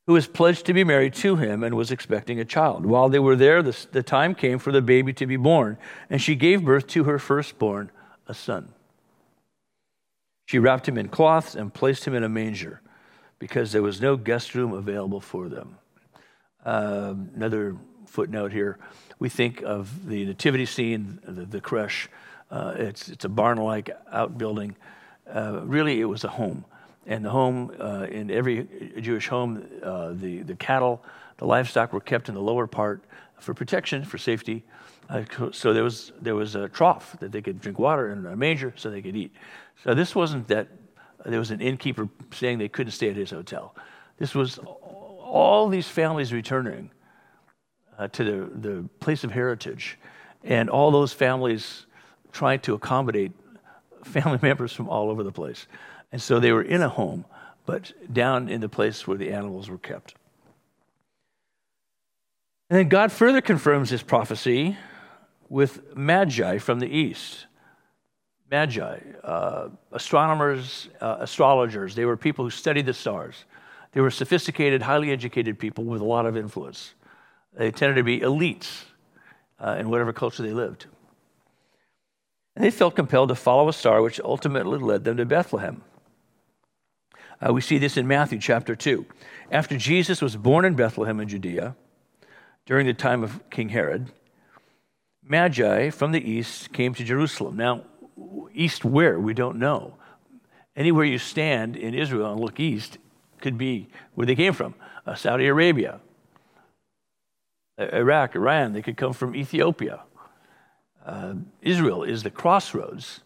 who 0.06 0.14
was 0.14 0.28
pledged 0.28 0.66
to 0.66 0.74
be 0.74 0.84
married 0.84 1.14
to 1.14 1.38
him 1.38 1.64
and 1.64 1.76
was 1.76 1.92
expecting 1.92 2.40
a 2.40 2.46
child. 2.46 2.86
While 2.86 3.10
they 3.10 3.20
were 3.20 3.36
there, 3.36 3.64
the, 3.64 3.78
the 3.92 4.04
time 4.04 4.36
came 4.36 4.60
for 4.60 4.72
the 4.72 4.82
baby 4.82 5.14
to 5.14 5.26
be 5.26 5.38
born, 5.38 5.78
and 6.10 6.22
she 6.22 6.36
gave 6.36 6.66
birth 6.66 6.88
to 6.88 7.06
her 7.06 7.20
firstborn, 7.20 7.90
a 8.28 8.34
son. 8.34 8.74
She 10.46 10.60
wrapped 10.60 10.88
him 10.88 10.98
in 10.98 11.08
cloths 11.08 11.56
and 11.56 11.74
placed 11.74 12.06
him 12.06 12.14
in 12.14 12.24
a 12.24 12.30
manger 12.30 12.82
because 13.40 13.72
there 13.72 13.82
was 13.82 14.02
no 14.02 14.18
guest 14.18 14.56
room 14.56 14.74
available 14.74 15.22
for 15.22 15.48
them. 15.48 15.78
Uh, 16.66 17.14
another 17.36 17.78
footnote 18.06 18.52
here 18.52 18.78
we 19.20 19.30
think 19.30 19.62
of 19.62 20.08
the 20.08 20.26
nativity 20.26 20.66
scene, 20.66 21.20
the, 21.26 21.46
the 21.46 21.62
creche. 21.62 22.10
Uh, 22.52 22.74
it's, 22.76 23.08
it's 23.08 23.24
a 23.24 23.30
barn 23.30 23.58
like 23.58 23.90
outbuilding. 24.12 24.76
Uh, 25.34 25.62
really, 25.64 26.02
it 26.02 26.06
was 26.06 26.26
a 26.26 26.28
home. 26.28 26.66
And 27.06 27.26
the 27.26 27.30
home, 27.30 27.72
uh, 27.80 28.08
in 28.10 28.32
every 28.32 28.68
Jewish 29.02 29.28
home, 29.28 29.66
uh, 29.82 30.14
the, 30.14 30.42
the 30.44 30.56
cattle, 30.56 31.04
the 31.38 31.46
livestock 31.46 31.92
were 31.92 32.00
kept 32.00 32.30
in 32.30 32.36
the 32.36 32.42
lower 32.42 32.68
part 32.68 33.04
for 33.40 33.54
protection, 33.54 34.06
for 34.06 34.18
safety. 34.18 34.64
Uh, 35.10 35.24
so 35.52 35.74
there 35.74 35.84
was, 35.84 36.14
there 36.22 36.36
was 36.36 36.56
a 36.56 36.70
trough 36.70 37.18
that 37.20 37.32
they 37.32 37.42
could 37.42 37.60
drink 37.60 37.78
water 37.78 38.12
and 38.12 38.26
a 38.26 38.36
manger 38.36 38.74
so 38.78 38.90
they 38.90 39.02
could 39.02 39.16
eat. 39.16 39.34
So 39.84 39.94
this 39.94 40.16
wasn't 40.16 40.48
that 40.48 40.70
there 41.26 41.40
was 41.40 41.52
an 41.52 41.62
innkeeper 41.62 42.08
saying 42.32 42.60
they 42.60 42.70
couldn't 42.70 42.92
stay 42.92 43.10
at 43.10 43.16
his 43.16 43.32
hotel. 43.32 43.76
This 44.18 44.34
was 44.34 44.60
all 44.60 45.68
these 45.68 45.88
families 45.88 46.32
returning 46.32 46.90
uh, 47.98 48.08
to 48.10 48.24
the, 48.24 48.70
the 48.70 48.90
place 49.00 49.24
of 49.24 49.32
heritage. 49.32 49.98
And 50.44 50.70
all 50.70 50.92
those 50.92 51.14
families 51.14 51.86
trying 52.32 52.60
to 52.62 52.74
accommodate 52.74 53.32
family 54.06 54.40
members 54.42 54.74
from 54.74 54.90
all 54.90 55.10
over 55.10 55.24
the 55.24 55.32
place. 55.32 55.68
And 56.12 56.22
so 56.22 56.40
they 56.40 56.52
were 56.52 56.62
in 56.62 56.82
a 56.82 56.90
home, 56.90 57.26
but 57.66 57.92
down 58.12 58.50
in 58.50 58.62
the 58.62 58.70
place 58.70 59.08
where 59.08 59.18
the 59.18 59.32
animals 59.32 59.70
were 59.70 59.78
kept. 59.78 60.16
And 62.70 62.80
then 62.80 62.90
God 62.90 63.12
further 63.12 63.42
confirms 63.42 63.90
his 63.90 64.02
prophecy 64.02 64.78
with 65.50 65.96
magi 65.96 66.58
from 66.58 66.80
the 66.80 66.88
east. 66.88 67.46
Magi, 68.50 69.00
uh, 69.24 69.70
astronomers, 69.92 70.90
uh, 71.02 71.18
astrologers, 71.20 71.96
they 71.96 72.06
were 72.06 72.18
people 72.18 72.46
who 72.46 72.52
studied 72.52 72.86
the 72.86 72.94
stars. 72.94 73.46
They 73.94 74.02
were 74.02 74.12
sophisticated, 74.12 74.82
highly 74.82 75.12
educated 75.12 75.60
people 75.60 75.84
with 75.84 76.02
a 76.02 76.06
lot 76.06 76.26
of 76.26 76.36
influence. 76.36 76.94
They 77.54 77.72
tended 77.72 77.98
to 77.98 78.04
be 78.04 78.20
elites 78.20 78.84
uh, 79.60 79.78
in 79.80 79.90
whatever 79.90 80.14
culture 80.14 80.44
they 80.44 80.54
lived. 80.54 80.88
And 82.56 82.64
they 82.64 82.72
felt 82.72 82.96
compelled 82.96 83.30
to 83.30 83.36
follow 83.36 83.68
a 83.68 83.74
star 83.74 84.02
which 84.02 84.20
ultimately 84.20 84.80
led 84.80 85.04
them 85.04 85.18
to 85.18 85.26
Bethlehem. 85.26 85.84
Uh, 87.42 87.52
we 87.52 87.62
see 87.62 87.78
this 87.78 87.98
in 87.98 88.08
Matthew 88.08 88.40
chapter 88.40 88.76
2. 88.76 89.06
After 89.52 89.78
Jesus 89.78 90.22
was 90.22 90.36
born 90.36 90.66
in 90.66 90.76
Bethlehem 90.76 91.20
in 91.20 91.28
Judea, 91.28 91.76
during 92.66 92.86
the 92.86 92.94
time 92.94 93.24
of 93.24 93.50
King 93.50 93.70
Herod, 93.70 94.12
Magi 95.24 95.90
from 95.90 96.12
the 96.12 96.30
east 96.30 96.72
came 96.74 96.94
to 96.94 97.04
Jerusalem. 97.04 97.58
Now, 97.58 97.84
east 98.54 98.86
where? 98.86 99.20
We 99.20 99.34
don't 99.34 99.58
know. 99.58 99.96
Anywhere 100.76 101.06
you 101.06 101.18
stand 101.18 101.76
in 101.76 101.94
Israel 101.94 102.32
and 102.32 102.40
look 102.40 102.60
east 102.60 102.98
could 103.42 103.58
be 103.58 103.90
where 104.16 104.26
they 104.26 104.36
came 104.36 104.54
from 104.54 104.76
uh, 105.06 105.16
Saudi 105.16 105.48
Arabia, 105.48 106.00
Iraq, 107.78 108.36
Iran, 108.36 108.74
they 108.74 108.82
could 108.82 108.98
come 108.98 109.14
from 109.14 109.36
Ethiopia. 109.36 110.02
Uh, 111.06 111.36
Israel 111.62 112.04
is 112.04 112.24
the 112.24 112.30
crossroads 112.30 113.22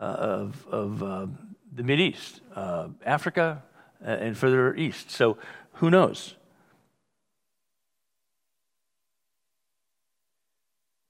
uh, 0.00 0.04
of, 0.04 0.66
of 0.68 1.02
uh, 1.02 1.26
the 1.72 1.92
East, 1.92 2.40
uh, 2.54 2.88
Africa, 3.04 3.62
uh, 4.04 4.10
and 4.10 4.36
further 4.36 4.74
east. 4.74 5.10
So 5.10 5.38
who 5.74 5.90
knows? 5.90 6.34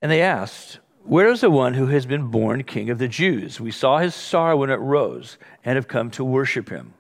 And 0.01 0.13
they 0.13 0.21
asked, 0.21 0.81
Where 1.03 1.29
is 1.29 1.41
the 1.41 1.51
one 1.51 1.75
who 1.75 1.87
has 1.87 2.05
been 2.07 2.27
born 2.29 2.65
king 2.65 2.91
of 2.91 2.99
the 2.99 3.09
Jews? 3.09 3.59
We 3.59 3.71
saw 3.71 3.99
his 3.99 4.15
star 4.15 4.55
when 4.55 4.71
it 4.71 4.75
rose 4.75 5.39
and 5.65 5.77
have 5.77 5.89
come 5.89 6.11
to 6.13 6.25
worship 6.25 6.69
him. 6.69 6.95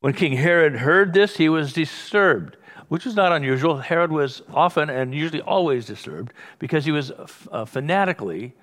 When 0.00 0.12
King 0.12 0.32
Herod 0.32 0.76
heard 0.76 1.14
this, 1.14 1.36
he 1.36 1.48
was 1.48 1.72
disturbed 1.72 2.56
which 2.88 3.04
was 3.04 3.14
not 3.14 3.32
unusual. 3.32 3.78
Herod 3.78 4.12
was 4.12 4.42
often 4.52 4.90
and 4.90 5.14
usually 5.14 5.42
always 5.42 5.86
disturbed 5.86 6.32
because 6.58 6.84
he 6.84 6.92
was 6.92 7.10
uh, 7.50 7.64
fanatically, 7.64 8.54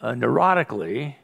uh, 0.00 0.12
neurotically, 0.12 1.14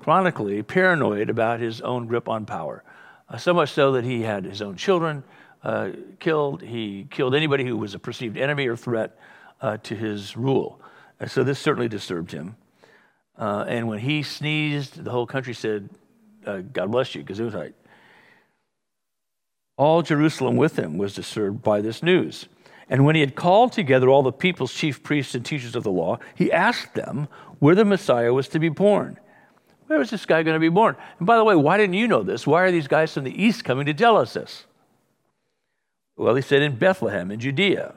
chronically 0.00 0.62
paranoid 0.62 1.28
about 1.28 1.60
his 1.60 1.80
own 1.80 2.06
grip 2.06 2.28
on 2.28 2.46
power. 2.46 2.84
Uh, 3.28 3.36
so 3.36 3.52
much 3.52 3.72
so 3.72 3.92
that 3.92 4.04
he 4.04 4.22
had 4.22 4.44
his 4.44 4.62
own 4.62 4.76
children 4.76 5.22
uh, 5.62 5.90
killed. 6.18 6.62
He 6.62 7.06
killed 7.10 7.34
anybody 7.34 7.64
who 7.64 7.76
was 7.76 7.94
a 7.94 7.98
perceived 7.98 8.36
enemy 8.36 8.66
or 8.66 8.76
threat 8.76 9.18
uh, 9.60 9.76
to 9.84 9.94
his 9.94 10.36
rule. 10.36 10.80
so 11.26 11.44
this 11.44 11.58
certainly 11.58 11.88
disturbed 11.88 12.32
him. 12.32 12.56
Uh, 13.36 13.64
and 13.68 13.88
when 13.88 13.98
he 13.98 14.22
sneezed, 14.22 15.02
the 15.02 15.10
whole 15.10 15.26
country 15.26 15.54
said, 15.54 15.88
God 16.44 16.90
bless 16.90 17.14
you, 17.14 17.22
Gesundheit. 17.22 17.74
All 19.80 20.02
Jerusalem 20.02 20.56
with 20.56 20.78
him 20.78 20.98
was 20.98 21.14
disturbed 21.14 21.62
by 21.62 21.80
this 21.80 22.02
news. 22.02 22.44
And 22.90 23.06
when 23.06 23.14
he 23.14 23.22
had 23.22 23.34
called 23.34 23.72
together 23.72 24.10
all 24.10 24.22
the 24.22 24.30
people's 24.30 24.74
chief 24.74 25.02
priests 25.02 25.34
and 25.34 25.42
teachers 25.42 25.74
of 25.74 25.84
the 25.84 25.90
law, 25.90 26.18
he 26.34 26.52
asked 26.52 26.92
them 26.94 27.28
where 27.60 27.74
the 27.74 27.86
Messiah 27.86 28.34
was 28.34 28.46
to 28.48 28.58
be 28.58 28.68
born. 28.68 29.18
Where 29.86 29.98
was 29.98 30.10
this 30.10 30.26
guy 30.26 30.42
going 30.42 30.54
to 30.54 30.60
be 30.60 30.68
born? 30.68 30.96
And 31.16 31.26
by 31.26 31.38
the 31.38 31.44
way, 31.44 31.56
why 31.56 31.78
didn't 31.78 31.94
you 31.94 32.06
know 32.06 32.22
this? 32.22 32.46
Why 32.46 32.60
are 32.60 32.70
these 32.70 32.88
guys 32.88 33.14
from 33.14 33.24
the 33.24 33.42
east 33.42 33.64
coming 33.64 33.86
to 33.86 33.94
tell 33.94 34.18
us 34.18 34.34
this? 34.34 34.66
Well, 36.14 36.34
he 36.34 36.42
said 36.42 36.60
in 36.60 36.76
Bethlehem 36.76 37.30
in 37.30 37.40
Judea, 37.40 37.94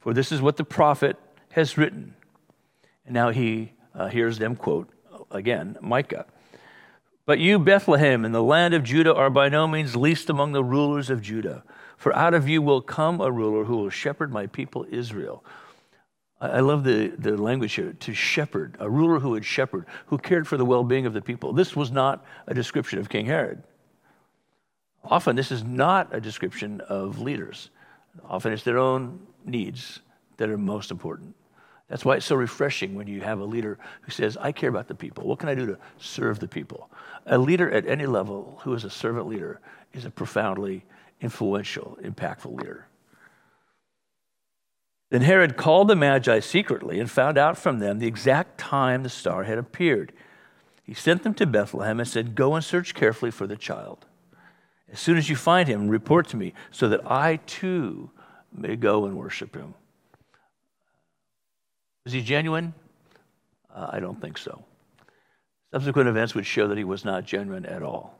for 0.00 0.14
this 0.14 0.32
is 0.32 0.42
what 0.42 0.56
the 0.56 0.64
prophet 0.64 1.16
has 1.50 1.78
written. 1.78 2.16
And 3.04 3.14
now 3.14 3.30
he 3.30 3.72
uh, 3.94 4.08
hears 4.08 4.38
them 4.38 4.56
quote 4.56 4.88
again 5.30 5.78
Micah. 5.80 6.26
But 7.26 7.38
you, 7.38 7.58
Bethlehem, 7.58 8.24
in 8.24 8.32
the 8.32 8.42
land 8.42 8.74
of 8.74 8.84
Judah, 8.84 9.14
are 9.14 9.30
by 9.30 9.48
no 9.48 9.66
means 9.66 9.96
least 9.96 10.28
among 10.28 10.52
the 10.52 10.64
rulers 10.64 11.08
of 11.08 11.22
Judah. 11.22 11.64
For 11.96 12.14
out 12.14 12.34
of 12.34 12.48
you 12.48 12.60
will 12.60 12.82
come 12.82 13.20
a 13.20 13.32
ruler 13.32 13.64
who 13.64 13.78
will 13.78 13.90
shepherd 13.90 14.30
my 14.30 14.46
people 14.46 14.86
Israel. 14.90 15.42
I 16.40 16.60
love 16.60 16.84
the, 16.84 17.08
the 17.08 17.38
language 17.38 17.72
here 17.72 17.94
to 17.94 18.12
shepherd, 18.12 18.76
a 18.78 18.90
ruler 18.90 19.20
who 19.20 19.30
would 19.30 19.44
shepherd, 19.46 19.86
who 20.06 20.18
cared 20.18 20.46
for 20.46 20.58
the 20.58 20.64
well 20.64 20.84
being 20.84 21.06
of 21.06 21.14
the 21.14 21.22
people. 21.22 21.54
This 21.54 21.74
was 21.74 21.90
not 21.90 22.24
a 22.46 22.52
description 22.52 22.98
of 22.98 23.08
King 23.08 23.24
Herod. 23.24 23.62
Often, 25.02 25.36
this 25.36 25.50
is 25.50 25.64
not 25.64 26.14
a 26.14 26.20
description 26.20 26.82
of 26.82 27.20
leaders. 27.20 27.70
Often, 28.28 28.52
it's 28.52 28.64
their 28.64 28.78
own 28.78 29.26
needs 29.44 30.00
that 30.36 30.50
are 30.50 30.58
most 30.58 30.90
important. 30.90 31.34
That's 31.94 32.04
why 32.04 32.16
it's 32.16 32.26
so 32.26 32.34
refreshing 32.34 32.96
when 32.96 33.06
you 33.06 33.20
have 33.20 33.38
a 33.38 33.44
leader 33.44 33.78
who 34.00 34.10
says, 34.10 34.36
I 34.36 34.50
care 34.50 34.68
about 34.68 34.88
the 34.88 34.96
people. 34.96 35.28
What 35.28 35.38
can 35.38 35.48
I 35.48 35.54
do 35.54 35.64
to 35.66 35.78
serve 35.96 36.40
the 36.40 36.48
people? 36.48 36.90
A 37.26 37.38
leader 37.38 37.70
at 37.70 37.86
any 37.86 38.04
level 38.04 38.58
who 38.64 38.74
is 38.74 38.82
a 38.82 38.90
servant 38.90 39.28
leader 39.28 39.60
is 39.92 40.04
a 40.04 40.10
profoundly 40.10 40.84
influential, 41.20 41.96
impactful 42.02 42.52
leader. 42.58 42.88
Then 45.10 45.20
Herod 45.20 45.56
called 45.56 45.86
the 45.86 45.94
Magi 45.94 46.40
secretly 46.40 46.98
and 46.98 47.08
found 47.08 47.38
out 47.38 47.56
from 47.56 47.78
them 47.78 48.00
the 48.00 48.08
exact 48.08 48.58
time 48.58 49.04
the 49.04 49.08
star 49.08 49.44
had 49.44 49.58
appeared. 49.58 50.12
He 50.82 50.94
sent 50.94 51.22
them 51.22 51.34
to 51.34 51.46
Bethlehem 51.46 52.00
and 52.00 52.08
said, 52.08 52.34
Go 52.34 52.56
and 52.56 52.64
search 52.64 52.94
carefully 52.94 53.30
for 53.30 53.46
the 53.46 53.56
child. 53.56 54.04
As 54.90 54.98
soon 54.98 55.16
as 55.16 55.30
you 55.30 55.36
find 55.36 55.68
him, 55.68 55.86
report 55.86 56.26
to 56.30 56.36
me 56.36 56.54
so 56.72 56.88
that 56.88 57.08
I 57.08 57.36
too 57.46 58.10
may 58.52 58.74
go 58.74 59.04
and 59.04 59.16
worship 59.16 59.54
him. 59.54 59.74
Was 62.04 62.12
he 62.12 62.22
genuine? 62.22 62.74
Uh, 63.74 63.88
I 63.90 64.00
don't 64.00 64.20
think 64.20 64.38
so. 64.38 64.62
Subsequent 65.72 66.08
events 66.08 66.34
would 66.34 66.46
show 66.46 66.68
that 66.68 66.78
he 66.78 66.84
was 66.84 67.04
not 67.04 67.24
genuine 67.24 67.66
at 67.66 67.82
all. 67.82 68.18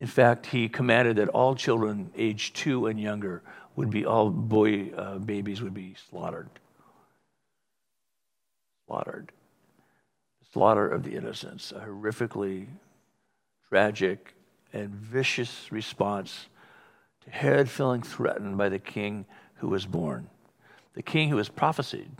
In 0.00 0.06
fact, 0.06 0.46
he 0.46 0.68
commanded 0.68 1.16
that 1.16 1.28
all 1.28 1.54
children 1.54 2.10
aged 2.16 2.56
two 2.56 2.86
and 2.86 3.00
younger 3.00 3.42
would 3.76 3.90
be, 3.90 4.04
all 4.04 4.30
boy 4.30 4.90
uh, 4.96 5.18
babies 5.18 5.62
would 5.62 5.74
be 5.74 5.94
slaughtered. 6.10 6.48
Slaughtered. 8.86 9.32
Slaughter 10.52 10.88
of 10.88 11.04
the 11.04 11.14
innocents, 11.14 11.70
a 11.70 11.80
horrifically 11.80 12.66
tragic 13.68 14.34
and 14.72 14.90
vicious 14.90 15.70
response 15.70 16.46
to 17.24 17.30
Herod 17.30 17.70
feeling 17.70 18.02
threatened 18.02 18.58
by 18.58 18.68
the 18.68 18.78
king 18.78 19.26
who 19.56 19.68
was 19.68 19.86
born 19.86 20.28
the 20.94 21.02
king 21.02 21.28
who 21.28 21.36
was 21.36 21.48
prophesied. 21.48 22.10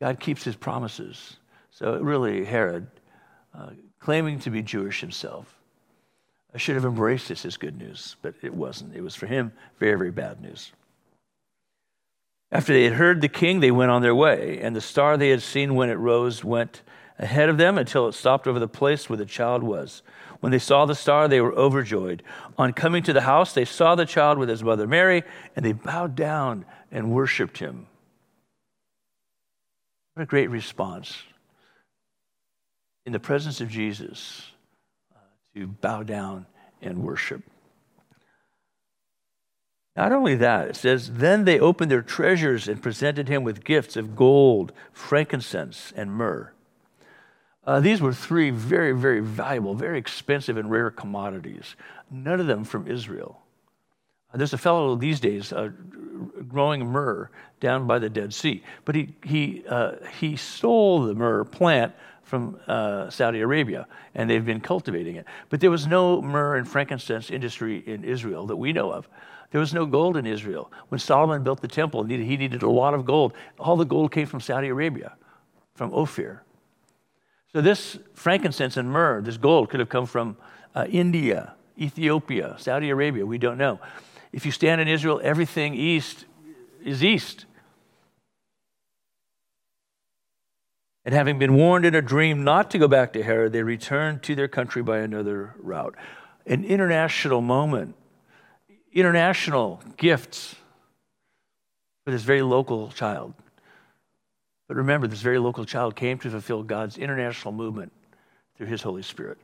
God 0.00 0.20
keeps 0.20 0.44
his 0.44 0.56
promises. 0.56 1.36
So, 1.70 1.98
really, 1.98 2.44
Herod, 2.44 2.86
uh, 3.54 3.70
claiming 4.00 4.40
to 4.40 4.50
be 4.50 4.62
Jewish 4.62 5.00
himself, 5.00 5.62
should 6.56 6.74
have 6.74 6.84
embraced 6.84 7.28
this 7.28 7.44
as 7.44 7.56
good 7.56 7.78
news, 7.78 8.16
but 8.20 8.34
it 8.42 8.54
wasn't. 8.54 8.94
It 8.94 9.00
was 9.00 9.14
for 9.14 9.26
him 9.26 9.52
very, 9.78 9.96
very 9.96 10.10
bad 10.10 10.40
news. 10.40 10.72
After 12.50 12.74
they 12.74 12.84
had 12.84 12.92
heard 12.92 13.22
the 13.22 13.28
king, 13.28 13.60
they 13.60 13.70
went 13.70 13.90
on 13.90 14.02
their 14.02 14.14
way, 14.14 14.60
and 14.60 14.76
the 14.76 14.80
star 14.82 15.16
they 15.16 15.30
had 15.30 15.40
seen 15.40 15.74
when 15.74 15.88
it 15.88 15.94
rose 15.94 16.44
went 16.44 16.82
ahead 17.18 17.48
of 17.48 17.58
them 17.58 17.78
until 17.78 18.08
it 18.08 18.12
stopped 18.12 18.46
over 18.46 18.58
the 18.58 18.68
place 18.68 19.08
where 19.08 19.16
the 19.16 19.26
child 19.26 19.62
was. 19.62 20.02
When 20.40 20.50
they 20.50 20.58
saw 20.58 20.86
the 20.86 20.94
star, 20.94 21.28
they 21.28 21.40
were 21.40 21.54
overjoyed. 21.54 22.22
On 22.58 22.72
coming 22.72 23.02
to 23.04 23.12
the 23.12 23.20
house, 23.20 23.52
they 23.52 23.64
saw 23.64 23.94
the 23.94 24.06
child 24.06 24.38
with 24.38 24.48
his 24.48 24.62
mother 24.62 24.86
Mary, 24.86 25.22
and 25.54 25.64
they 25.64 25.72
bowed 25.72 26.14
down 26.16 26.64
and 26.90 27.12
worshiped 27.12 27.58
him. 27.58 27.86
What 30.14 30.24
a 30.24 30.26
great 30.26 30.50
response 30.50 31.22
in 33.06 33.12
the 33.12 33.20
presence 33.20 33.60
of 33.60 33.68
Jesus 33.68 34.50
uh, 35.14 35.18
to 35.54 35.66
bow 35.66 36.02
down 36.02 36.46
and 36.80 37.02
worship. 37.02 37.42
Not 39.94 40.12
only 40.12 40.34
that, 40.36 40.68
it 40.68 40.76
says, 40.76 41.12
then 41.12 41.44
they 41.44 41.60
opened 41.60 41.90
their 41.90 42.02
treasures 42.02 42.66
and 42.66 42.82
presented 42.82 43.28
him 43.28 43.44
with 43.44 43.64
gifts 43.64 43.96
of 43.96 44.16
gold, 44.16 44.72
frankincense, 44.92 45.92
and 45.94 46.10
myrrh. 46.10 46.52
Uh, 47.64 47.80
these 47.80 48.00
were 48.00 48.12
three 48.12 48.50
very, 48.50 48.92
very 48.92 49.20
valuable, 49.20 49.74
very 49.74 49.98
expensive, 49.98 50.56
and 50.56 50.70
rare 50.70 50.90
commodities, 50.90 51.76
none 52.10 52.40
of 52.40 52.46
them 52.46 52.64
from 52.64 52.88
Israel. 52.88 53.40
Uh, 54.32 54.38
there's 54.38 54.52
a 54.52 54.58
fellow 54.58 54.96
these 54.96 55.20
days 55.20 55.52
uh, 55.52 55.70
growing 56.48 56.84
myrrh 56.84 57.30
down 57.60 57.86
by 57.86 57.98
the 57.98 58.10
Dead 58.10 58.34
Sea, 58.34 58.62
but 58.84 58.94
he, 58.94 59.14
he, 59.24 59.62
uh, 59.68 59.92
he 60.18 60.34
stole 60.34 61.02
the 61.02 61.14
myrrh 61.14 61.44
plant 61.44 61.92
from 62.24 62.58
uh, 62.66 63.10
Saudi 63.10 63.40
Arabia, 63.40 63.86
and 64.14 64.28
they've 64.28 64.44
been 64.44 64.60
cultivating 64.60 65.16
it. 65.16 65.26
But 65.48 65.60
there 65.60 65.70
was 65.70 65.86
no 65.86 66.20
myrrh 66.20 66.56
and 66.56 66.66
frankincense 66.66 67.30
industry 67.30 67.82
in 67.86 68.04
Israel 68.04 68.46
that 68.46 68.56
we 68.56 68.72
know 68.72 68.90
of. 68.90 69.08
There 69.50 69.60
was 69.60 69.74
no 69.74 69.84
gold 69.84 70.16
in 70.16 70.26
Israel. 70.26 70.72
When 70.88 70.98
Solomon 70.98 71.42
built 71.44 71.60
the 71.60 71.68
temple, 71.68 72.04
he 72.04 72.16
needed 72.16 72.62
a 72.62 72.70
lot 72.70 72.94
of 72.94 73.04
gold. 73.04 73.34
All 73.58 73.76
the 73.76 73.84
gold 73.84 74.10
came 74.10 74.26
from 74.26 74.40
Saudi 74.40 74.68
Arabia, 74.68 75.12
from 75.74 75.92
Ophir. 75.92 76.42
So, 77.54 77.60
this 77.60 77.98
frankincense 78.14 78.76
and 78.76 78.90
myrrh, 78.90 79.20
this 79.20 79.36
gold, 79.36 79.68
could 79.68 79.80
have 79.80 79.90
come 79.90 80.06
from 80.06 80.36
uh, 80.74 80.86
India, 80.88 81.54
Ethiopia, 81.78 82.56
Saudi 82.58 82.88
Arabia. 82.88 83.26
We 83.26 83.38
don't 83.38 83.58
know. 83.58 83.78
If 84.32 84.46
you 84.46 84.52
stand 84.52 84.80
in 84.80 84.88
Israel, 84.88 85.20
everything 85.22 85.74
east 85.74 86.24
is 86.82 87.04
east. 87.04 87.44
And 91.04 91.14
having 91.14 91.38
been 91.38 91.54
warned 91.54 91.84
in 91.84 91.94
a 91.94 92.02
dream 92.02 92.44
not 92.44 92.70
to 92.70 92.78
go 92.78 92.88
back 92.88 93.12
to 93.14 93.22
Herod, 93.22 93.52
they 93.52 93.62
returned 93.62 94.22
to 94.22 94.34
their 94.34 94.48
country 94.48 94.82
by 94.82 94.98
another 94.98 95.54
route. 95.58 95.94
An 96.46 96.64
international 96.64 97.40
moment, 97.40 97.96
international 98.92 99.82
gifts 99.96 100.54
for 102.04 102.12
this 102.12 102.22
very 102.22 102.42
local 102.42 102.90
child. 102.92 103.34
But 104.72 104.78
remember, 104.78 105.06
this 105.06 105.20
very 105.20 105.38
local 105.38 105.66
child 105.66 105.96
came 105.96 106.18
to 106.20 106.30
fulfill 106.30 106.62
God's 106.62 106.96
international 106.96 107.52
movement 107.52 107.92
through 108.56 108.68
his 108.68 108.80
Holy 108.80 109.02
Spirit. 109.02 109.36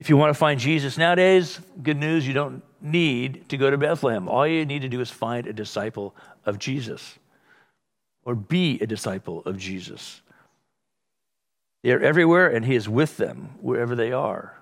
If 0.00 0.08
you 0.08 0.16
want 0.16 0.30
to 0.30 0.34
find 0.34 0.58
Jesus 0.58 0.96
nowadays, 0.96 1.60
good 1.82 1.98
news, 1.98 2.26
you 2.26 2.32
don't 2.32 2.62
need 2.80 3.50
to 3.50 3.58
go 3.58 3.70
to 3.70 3.76
Bethlehem. 3.76 4.30
All 4.30 4.46
you 4.46 4.64
need 4.64 4.80
to 4.80 4.88
do 4.88 5.02
is 5.02 5.10
find 5.10 5.46
a 5.46 5.52
disciple 5.52 6.14
of 6.46 6.58
Jesus 6.58 7.18
or 8.24 8.34
be 8.34 8.78
a 8.80 8.86
disciple 8.86 9.42
of 9.44 9.58
Jesus. 9.58 10.22
They 11.82 11.92
are 11.92 12.00
everywhere, 12.00 12.48
and 12.48 12.64
He 12.64 12.76
is 12.76 12.88
with 12.88 13.18
them 13.18 13.58
wherever 13.60 13.94
they 13.94 14.10
are. 14.10 14.58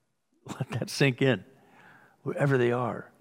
Let 0.48 0.70
that 0.70 0.90
sink 0.90 1.22
in. 1.22 1.44
Wherever 2.24 2.58
they 2.58 2.72
are. 2.72 3.12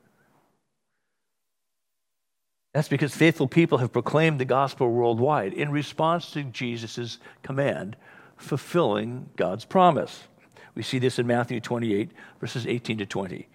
That's 2.75 2.89
because 2.89 3.15
faithful 3.15 3.47
people 3.47 3.77
have 3.77 3.93
proclaimed 3.93 4.38
the 4.38 4.43
gospel 4.43 4.91
worldwide 4.91 5.53
in 5.53 5.71
response 5.71 6.31
to 6.31 6.43
Jesus' 6.43 7.19
command, 7.41 7.95
fulfilling 8.35 9.29
God's 9.38 9.63
promise. 9.63 10.27
We 10.75 10.83
see 10.83 10.99
this 10.99 11.17
in 11.17 11.25
Matthew 11.25 11.61
28, 11.61 12.11
verses 12.41 12.67
18 12.67 12.97
to 12.97 13.05
20. 13.05 13.47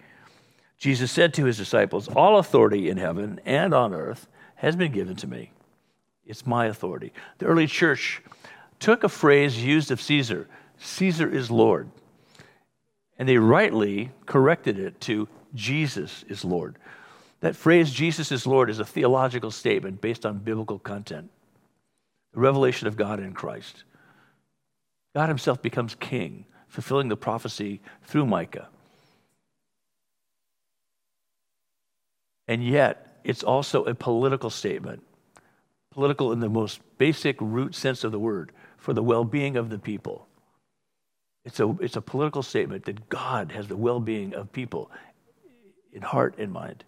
Jesus 0.79 1.11
said 1.11 1.35
to 1.35 1.45
his 1.45 1.57
disciples, 1.57 2.07
All 2.07 2.39
authority 2.39 2.89
in 2.89 2.97
heaven 2.97 3.39
and 3.45 3.75
on 3.75 3.93
earth 3.93 4.27
has 4.55 4.75
been 4.75 4.91
given 4.91 5.15
to 5.17 5.27
me. 5.27 5.51
It's 6.25 6.47
my 6.47 6.65
authority. 6.65 7.13
The 7.37 7.45
early 7.45 7.67
church 7.67 8.23
took 8.79 9.03
a 9.03 9.09
phrase 9.09 9.63
used 9.63 9.91
of 9.91 10.01
Caesar 10.01 10.47
Caesar 10.79 11.29
is 11.29 11.51
Lord. 11.51 11.91
And 13.19 13.29
they 13.29 13.37
rightly 13.37 14.09
corrected 14.25 14.79
it 14.79 14.99
to 15.01 15.27
Jesus 15.53 16.25
is 16.27 16.43
Lord. 16.43 16.79
That 17.41 17.55
phrase, 17.55 17.91
Jesus 17.91 18.31
is 18.31 18.47
Lord, 18.47 18.69
is 18.69 18.79
a 18.79 18.85
theological 18.85 19.51
statement 19.51 19.99
based 19.99 20.25
on 20.25 20.37
biblical 20.37 20.79
content. 20.79 21.29
The 22.33 22.39
revelation 22.39 22.87
of 22.87 22.95
God 22.95 23.19
in 23.19 23.33
Christ. 23.33 23.83
God 25.15 25.27
himself 25.27 25.61
becomes 25.61 25.95
king, 25.95 26.45
fulfilling 26.67 27.09
the 27.09 27.17
prophecy 27.17 27.81
through 28.03 28.27
Micah. 28.27 28.69
And 32.47 32.63
yet, 32.63 33.19
it's 33.23 33.43
also 33.43 33.83
a 33.85 33.95
political 33.95 34.49
statement, 34.49 35.03
political 35.91 36.31
in 36.31 36.39
the 36.39 36.49
most 36.49 36.79
basic 36.97 37.35
root 37.39 37.75
sense 37.75 38.03
of 38.03 38.11
the 38.11 38.19
word, 38.19 38.51
for 38.77 38.93
the 38.93 39.03
well 39.03 39.25
being 39.25 39.57
of 39.57 39.69
the 39.69 39.79
people. 39.79 40.27
It's 41.43 41.59
a, 41.59 41.75
it's 41.81 41.95
a 41.95 42.01
political 42.01 42.43
statement 42.43 42.85
that 42.85 43.09
God 43.09 43.51
has 43.51 43.67
the 43.67 43.75
well 43.75 43.99
being 43.99 44.33
of 44.35 44.51
people 44.51 44.91
in 45.91 46.01
heart 46.03 46.35
and 46.37 46.51
mind. 46.51 46.83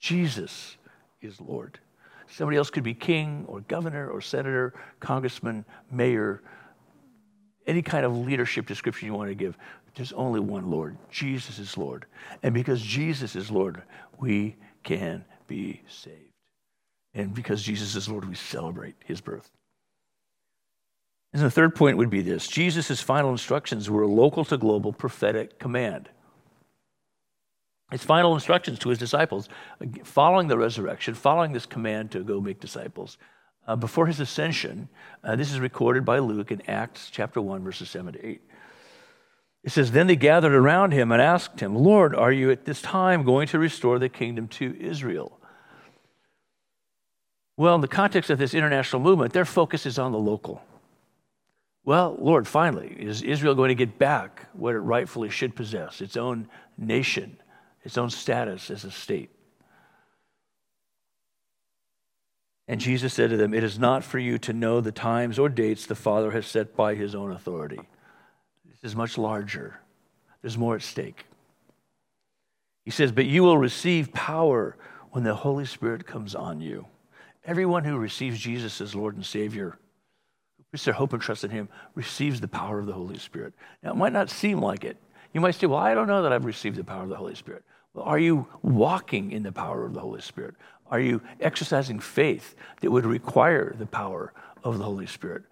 Jesus 0.00 0.76
is 1.20 1.40
Lord. 1.40 1.78
Somebody 2.26 2.56
else 2.56 2.70
could 2.70 2.84
be 2.84 2.94
king 2.94 3.44
or 3.48 3.60
governor 3.60 4.08
or 4.08 4.20
senator, 4.20 4.72
congressman, 4.98 5.64
mayor, 5.90 6.42
any 7.66 7.82
kind 7.82 8.04
of 8.04 8.16
leadership 8.16 8.66
description 8.66 9.06
you 9.06 9.14
want 9.14 9.30
to 9.30 9.34
give. 9.34 9.56
There's 9.94 10.12
only 10.12 10.40
one 10.40 10.70
Lord. 10.70 10.96
Jesus 11.10 11.58
is 11.58 11.76
Lord. 11.76 12.06
And 12.42 12.54
because 12.54 12.80
Jesus 12.80 13.36
is 13.36 13.50
Lord, 13.50 13.82
we 14.18 14.56
can 14.82 15.24
be 15.46 15.82
saved. 15.88 16.30
And 17.14 17.34
because 17.34 17.62
Jesus 17.62 17.96
is 17.96 18.08
Lord, 18.08 18.28
we 18.28 18.36
celebrate 18.36 18.94
his 19.04 19.20
birth. 19.20 19.50
And 21.32 21.42
the 21.42 21.50
third 21.50 21.74
point 21.74 21.96
would 21.96 22.10
be 22.10 22.22
this 22.22 22.46
Jesus' 22.46 23.00
final 23.00 23.30
instructions 23.30 23.90
were 23.90 24.02
a 24.02 24.08
local 24.08 24.44
to 24.46 24.56
global 24.56 24.92
prophetic 24.92 25.58
command. 25.58 26.08
His 27.90 28.04
final 28.04 28.34
instructions 28.34 28.78
to 28.80 28.88
his 28.88 28.98
disciples, 28.98 29.48
following 30.04 30.48
the 30.48 30.58
resurrection, 30.58 31.14
following 31.14 31.52
this 31.52 31.66
command 31.66 32.12
to 32.12 32.22
go 32.22 32.40
make 32.40 32.60
disciples, 32.60 33.18
uh, 33.66 33.76
before 33.76 34.06
his 34.06 34.20
ascension, 34.20 34.88
uh, 35.22 35.36
this 35.36 35.52
is 35.52 35.60
recorded 35.60 36.04
by 36.04 36.18
Luke 36.18 36.50
in 36.50 36.62
Acts 36.68 37.10
chapter 37.10 37.40
1, 37.40 37.62
verses 37.62 37.90
7 37.90 38.14
to 38.14 38.26
8. 38.26 38.40
It 39.62 39.72
says, 39.72 39.92
Then 39.92 40.06
they 40.06 40.16
gathered 40.16 40.54
around 40.54 40.92
him 40.92 41.12
and 41.12 41.20
asked 41.20 41.60
him, 41.60 41.74
Lord, 41.74 42.14
are 42.14 42.32
you 42.32 42.50
at 42.50 42.64
this 42.64 42.80
time 42.80 43.24
going 43.24 43.46
to 43.48 43.58
restore 43.58 43.98
the 43.98 44.08
kingdom 44.08 44.48
to 44.48 44.76
Israel? 44.80 45.38
Well, 47.56 47.74
in 47.74 47.80
the 47.82 47.88
context 47.88 48.30
of 48.30 48.38
this 48.38 48.54
international 48.54 49.02
movement, 49.02 49.34
their 49.34 49.44
focus 49.44 49.84
is 49.84 49.98
on 49.98 50.12
the 50.12 50.18
local. 50.18 50.62
Well, 51.84 52.16
Lord, 52.18 52.48
finally, 52.48 52.96
is 52.98 53.22
Israel 53.22 53.54
going 53.54 53.68
to 53.68 53.74
get 53.74 53.98
back 53.98 54.46
what 54.52 54.74
it 54.74 54.78
rightfully 54.78 55.28
should 55.28 55.54
possess 55.54 56.00
its 56.00 56.16
own 56.16 56.48
nation, 56.78 57.36
its 57.82 57.98
own 57.98 58.10
status 58.10 58.70
as 58.70 58.84
a 58.84 58.90
state? 58.90 59.30
And 62.70 62.80
Jesus 62.80 63.12
said 63.12 63.30
to 63.30 63.36
them, 63.36 63.52
It 63.52 63.64
is 63.64 63.80
not 63.80 64.04
for 64.04 64.20
you 64.20 64.38
to 64.38 64.52
know 64.52 64.80
the 64.80 64.92
times 64.92 65.40
or 65.40 65.48
dates 65.48 65.86
the 65.86 65.96
Father 65.96 66.30
has 66.30 66.46
set 66.46 66.76
by 66.76 66.94
his 66.94 67.16
own 67.16 67.32
authority. 67.32 67.80
This 68.64 68.92
is 68.92 68.94
much 68.94 69.18
larger, 69.18 69.80
there's 70.40 70.56
more 70.56 70.76
at 70.76 70.82
stake. 70.82 71.24
He 72.84 72.92
says, 72.92 73.10
But 73.10 73.26
you 73.26 73.42
will 73.42 73.58
receive 73.58 74.12
power 74.12 74.76
when 75.10 75.24
the 75.24 75.34
Holy 75.34 75.64
Spirit 75.66 76.06
comes 76.06 76.36
on 76.36 76.60
you. 76.60 76.86
Everyone 77.44 77.84
who 77.84 77.96
receives 77.96 78.38
Jesus 78.38 78.80
as 78.80 78.94
Lord 78.94 79.16
and 79.16 79.26
Savior, 79.26 79.76
who 80.56 80.64
puts 80.70 80.84
their 80.84 80.94
hope 80.94 81.12
and 81.12 81.20
trust 81.20 81.42
in 81.42 81.50
Him, 81.50 81.68
receives 81.96 82.40
the 82.40 82.46
power 82.46 82.78
of 82.78 82.86
the 82.86 82.92
Holy 82.92 83.18
Spirit. 83.18 83.52
Now, 83.82 83.90
it 83.90 83.96
might 83.96 84.12
not 84.12 84.30
seem 84.30 84.60
like 84.60 84.84
it. 84.84 84.96
You 85.32 85.40
might 85.40 85.54
say, 85.54 85.66
Well, 85.66 85.78
I 85.78 85.94
don't 85.94 86.08
know 86.08 86.22
that 86.22 86.32
I've 86.32 86.44
received 86.44 86.76
the 86.76 86.84
power 86.84 87.02
of 87.02 87.08
the 87.08 87.16
Holy 87.16 87.34
Spirit. 87.34 87.64
Well, 87.94 88.04
are 88.04 88.18
you 88.18 88.46
walking 88.62 89.32
in 89.32 89.42
the 89.42 89.52
power 89.52 89.84
of 89.84 89.94
the 89.94 90.00
Holy 90.00 90.20
Spirit? 90.20 90.54
Are 90.90 91.00
you 91.00 91.20
exercising 91.40 92.00
faith 92.00 92.54
that 92.80 92.90
would 92.90 93.06
require 93.06 93.74
the 93.78 93.86
power 93.86 94.32
of 94.64 94.78
the 94.78 94.84
Holy 94.84 95.06
Spirit? 95.06 95.44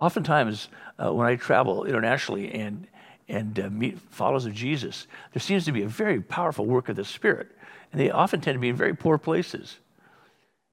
Oftentimes, 0.00 0.68
uh, 0.98 1.12
when 1.12 1.26
I 1.26 1.36
travel 1.36 1.84
internationally 1.84 2.52
and, 2.52 2.86
and 3.28 3.58
uh, 3.58 3.68
meet 3.70 3.98
followers 3.98 4.46
of 4.46 4.54
Jesus, 4.54 5.06
there 5.32 5.40
seems 5.40 5.64
to 5.64 5.72
be 5.72 5.82
a 5.82 5.88
very 5.88 6.20
powerful 6.20 6.66
work 6.66 6.88
of 6.88 6.96
the 6.96 7.04
Spirit. 7.04 7.48
And 7.92 8.00
they 8.00 8.10
often 8.10 8.40
tend 8.40 8.54
to 8.54 8.60
be 8.60 8.68
in 8.68 8.76
very 8.76 8.94
poor 8.94 9.18
places. 9.18 9.78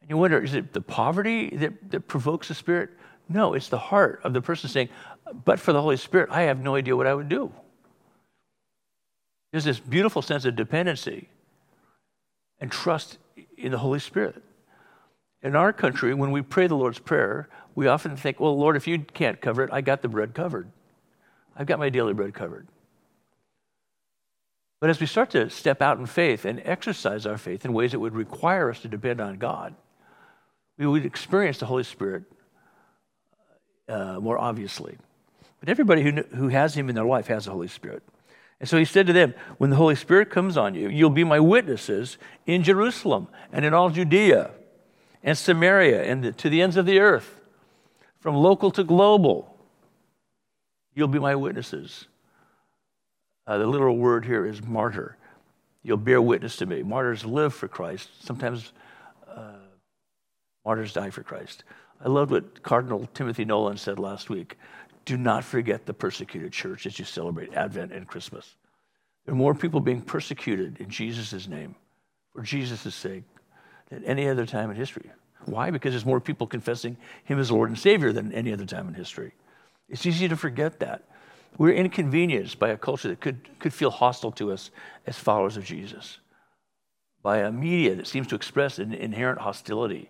And 0.02 0.10
you 0.10 0.18
wonder, 0.18 0.42
is 0.42 0.54
it 0.54 0.74
the 0.74 0.82
poverty 0.82 1.50
that, 1.50 1.92
that 1.92 2.08
provokes 2.08 2.50
the 2.50 2.54
Spirit? 2.54 2.92
No, 3.28 3.54
it's 3.54 3.70
the 3.70 3.78
heart 3.78 4.22
of 4.24 4.34
the 4.34 4.42
person 4.42 4.70
saying, 4.70 4.90
but 5.44 5.60
for 5.60 5.74
the 5.74 5.82
Holy 5.82 5.98
Spirit, 5.98 6.30
I 6.32 6.44
have 6.44 6.60
no 6.60 6.76
idea 6.76 6.96
what 6.96 7.08
I 7.08 7.14
would 7.14 7.30
do. 7.30 7.52
There's 9.56 9.64
this 9.64 9.80
beautiful 9.80 10.22
sense 10.22 10.44
of 10.44 10.58
dependency 10.58 11.30
and 12.60 12.70
trust 12.70 13.18
in 13.58 13.72
the 13.72 13.78
Holy 13.78 14.00
Spirit. 14.00 14.44
In 15.42 15.56
our 15.56 15.72
country, 15.72 16.14
when 16.14 16.32
we 16.32 16.42
pray 16.42 16.68
the 16.68 16.76
Lord's 16.76 17.00
Prayer, 17.00 17.48
we 17.74 17.88
often 17.88 18.18
think, 18.18 18.38
well, 18.38 18.60
Lord, 18.60 18.76
if 18.76 18.86
you 18.86 19.00
can't 19.00 19.40
cover 19.40 19.64
it, 19.64 19.70
I 19.72 19.80
got 19.80 20.02
the 20.02 20.10
bread 20.10 20.34
covered. 20.34 20.70
I've 21.56 21.68
got 21.68 21.80
my 21.80 21.88
daily 21.88 22.12
bread 22.14 22.34
covered. 22.34 22.68
But 24.82 24.90
as 24.90 25.00
we 25.00 25.06
start 25.06 25.30
to 25.30 25.50
step 25.50 25.82
out 25.82 26.00
in 26.00 26.06
faith 26.06 26.44
and 26.44 26.62
exercise 26.66 27.26
our 27.26 27.38
faith 27.38 27.64
in 27.64 27.72
ways 27.72 27.94
that 27.94 28.00
would 28.02 28.14
require 28.14 28.70
us 28.70 28.82
to 28.82 28.90
depend 28.90 29.22
on 29.22 29.38
God, 29.38 29.74
we 30.78 30.86
would 30.86 31.06
experience 31.06 31.60
the 31.60 31.66
Holy 31.66 31.84
Spirit 31.84 32.24
uh, 33.88 34.20
more 34.20 34.38
obviously. 34.38 34.98
But 35.62 35.70
everybody 35.70 36.02
who, 36.02 36.12
who 36.36 36.50
has 36.50 36.76
Him 36.76 36.90
in 36.90 36.96
their 36.96 37.06
life 37.06 37.28
has 37.28 37.46
the 37.46 37.52
Holy 37.52 37.70
Spirit. 37.70 38.04
And 38.60 38.70
so 38.70 38.78
he 38.78 38.86
said 38.86 39.08
to 39.08 39.14
them, 39.14 39.34
When 39.58 39.70
the 39.70 39.76
Holy 39.76 39.96
Spirit 39.96 40.30
comes 40.30 40.58
on 40.58 40.76
you, 40.76 40.90
you'll 40.90 41.10
be 41.10 41.24
my 41.24 41.40
witnesses 41.40 42.18
in 42.46 42.64
Jerusalem 42.64 43.28
and 43.52 43.66
in 43.66 43.74
all 43.74 43.90
Judea 43.90 44.52
and 45.24 45.38
Samaria 45.38 46.04
and 46.04 46.24
the, 46.24 46.32
to 46.34 46.50
the 46.50 46.62
ends 46.62 46.78
of 46.78 46.86
the 46.86 47.00
earth, 47.00 47.42
from 48.20 48.36
local 48.36 48.72
to 48.72 48.84
global. 48.84 49.58
You'll 50.94 51.08
be 51.08 51.20
my 51.20 51.36
witnesses. 51.36 52.08
Uh, 53.46 53.58
the 53.58 53.68
literal 53.68 53.98
word 53.98 54.26
here 54.26 54.46
is 54.46 54.64
martyr. 54.64 55.18
You'll 55.84 55.98
bear 55.98 56.22
witness 56.22 56.56
to 56.58 56.66
me. 56.66 56.82
Martyrs 56.82 57.26
live 57.26 57.54
for 57.54 57.68
Christ. 57.68 58.10
Sometimes 58.24 58.72
Martyrs 60.66 60.94
die 60.94 61.12
for 61.12 61.22
Christ. 61.22 61.64
I 62.04 62.10
loved 62.10 62.32
what 62.32 62.64
Cardinal 62.64 63.08
Timothy 63.14 63.46
Dolan 63.46 63.78
said 63.78 64.00
last 64.00 64.30
week. 64.30 64.58
Do 65.06 65.18
not 65.18 65.44
forget 65.44 65.86
the 65.86 65.94
persecuted 65.94 66.52
church 66.52 66.86
as 66.86 66.98
you 66.98 67.06
celebrate 67.06 67.54
Advent 67.54 67.94
and 67.94 68.08
Christmas. 68.08 68.56
There 69.26 69.34
are 69.34 69.38
more 69.38 69.56
people 69.56 69.80
being 69.80 70.02
persecuted 70.02 70.78
in 70.80 70.90
Jesus' 70.90 71.48
name, 71.48 71.76
for 72.34 72.42
Jesus' 72.42 72.94
sake, 72.94 73.24
than 73.90 74.04
any 74.04 74.28
other 74.28 74.46
time 74.46 74.70
in 74.72 74.76
history. 74.76 75.10
Why? 75.46 75.70
Because 75.70 75.94
there's 75.94 76.06
more 76.06 76.20
people 76.20 76.48
confessing 76.48 76.98
Him 77.24 77.40
as 77.40 77.52
Lord 77.52 77.70
and 77.70 77.78
Savior 77.78 78.12
than 78.12 78.32
any 78.34 78.52
other 78.52 78.66
time 78.66 78.88
in 78.88 78.96
history. 78.96 79.34
It's 79.90 80.06
easy 80.06 80.28
to 80.28 80.36
forget 80.36 80.80
that. 80.80 81.04
We're 81.58 81.74
inconvenienced 81.74 82.60
by 82.60 82.70
a 82.70 82.78
culture 82.78 83.10
that 83.10 83.22
could, 83.22 83.48
could 83.60 83.74
feel 83.74 83.92
hostile 83.92 84.32
to 84.34 84.52
us 84.52 84.72
as 85.06 85.18
followers 85.18 85.56
of 85.56 85.64
Jesus, 85.64 86.18
by 87.22 87.38
a 87.40 87.52
media 87.52 87.96
that 87.96 88.08
seems 88.08 88.28
to 88.28 88.36
express 88.36 88.80
an 88.80 88.94
inherent 88.94 89.40
hostility 89.40 90.10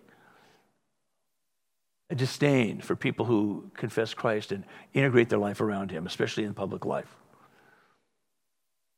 a 2.10 2.14
disdain 2.14 2.80
for 2.80 2.94
people 2.94 3.26
who 3.26 3.70
confess 3.74 4.14
Christ 4.14 4.52
and 4.52 4.64
integrate 4.94 5.28
their 5.28 5.38
life 5.38 5.60
around 5.60 5.90
Him, 5.90 6.06
especially 6.06 6.44
in 6.44 6.54
public 6.54 6.84
life. 6.84 7.16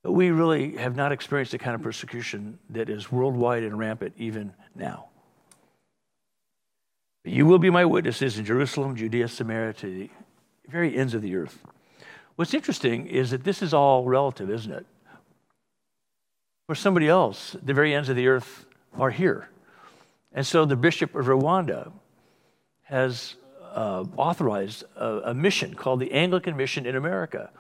But 0.03 0.12
we 0.12 0.31
really 0.31 0.77
have 0.77 0.94
not 0.94 1.12
experienced 1.12 1.53
the 1.53 1.59
kind 1.59 1.75
of 1.75 1.83
persecution 1.83 2.59
that 2.71 2.88
is 2.88 3.11
worldwide 3.11 3.62
and 3.62 3.79
rampant 3.79 4.14
even 4.16 4.53
now. 4.75 5.07
But 7.25 7.33
you 7.33 7.47
will 7.47 7.59
be 7.59 7.71
my 7.71 7.85
witnesses 7.85 8.38
in 8.38 8.44
Jerusalem, 8.44 8.94
Judea, 8.94 9.29
Samaria, 9.29 9.73
to 9.75 9.87
the 9.87 10.11
very 10.68 10.97
ends 10.97 11.14
of 11.14 11.23
the 11.23 11.35
earth. 11.35 11.62
What's 12.37 12.55
interesting 12.55 13.07
is 13.07 13.31
that 13.31 13.42
this 13.42 13.62
is 13.62 13.75
all 13.75 14.05
relative, 14.05 14.51
isn't 14.51 14.73
it? 14.73 14.87
For 16.68 16.75
somebody 16.75 17.09
else, 17.09 17.57
the 17.62 17.75
very 17.75 17.94
ends 17.94 18.09
of 18.09 18.16
the 18.16 18.29
earth 18.29 18.66
are 18.97 19.11
here. 19.11 19.49
And 20.33 20.47
so 20.47 20.64
the 20.64 20.77
bishop 20.77 21.14
of 21.14 21.27
Rwanda 21.27 21.90
has 22.88 23.37
uh, 23.74 24.03
authorized 24.16 24.83
a, 24.96 25.31
a 25.31 25.35
mission 25.35 25.74
called 25.74 26.01
the 26.01 26.11
Anglican 26.12 26.57
Mission 26.57 26.87
in 26.87 26.96
America. 26.96 27.51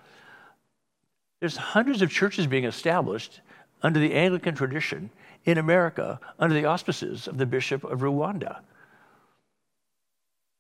There's 1.40 1.56
hundreds 1.56 2.00
of 2.00 2.10
churches 2.10 2.46
being 2.46 2.64
established 2.64 3.42
under 3.82 4.00
the 4.00 4.14
Anglican 4.14 4.54
tradition 4.54 5.10
in 5.44 5.58
America 5.58 6.18
under 6.38 6.54
the 6.54 6.64
auspices 6.64 7.28
of 7.28 7.36
the 7.36 7.44
Bishop 7.44 7.84
of 7.84 8.00
Rwanda 8.00 8.60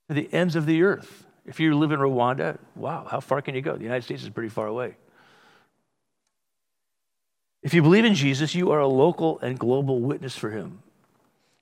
to 0.08 0.14
the 0.14 0.28
ends 0.32 0.54
of 0.54 0.66
the 0.66 0.82
earth. 0.82 1.24
If 1.46 1.58
you 1.58 1.74
live 1.74 1.92
in 1.92 1.98
Rwanda, 1.98 2.58
wow, 2.76 3.06
how 3.10 3.20
far 3.20 3.40
can 3.40 3.54
you 3.54 3.62
go? 3.62 3.74
The 3.74 3.84
United 3.84 4.04
States 4.04 4.22
is 4.22 4.28
pretty 4.28 4.50
far 4.50 4.66
away. 4.66 4.96
If 7.62 7.72
you 7.72 7.80
believe 7.80 8.04
in 8.04 8.14
Jesus, 8.14 8.54
you 8.54 8.70
are 8.70 8.80
a 8.80 8.86
local 8.86 9.38
and 9.40 9.58
global 9.58 10.00
witness 10.00 10.36
for 10.36 10.50
him. 10.50 10.82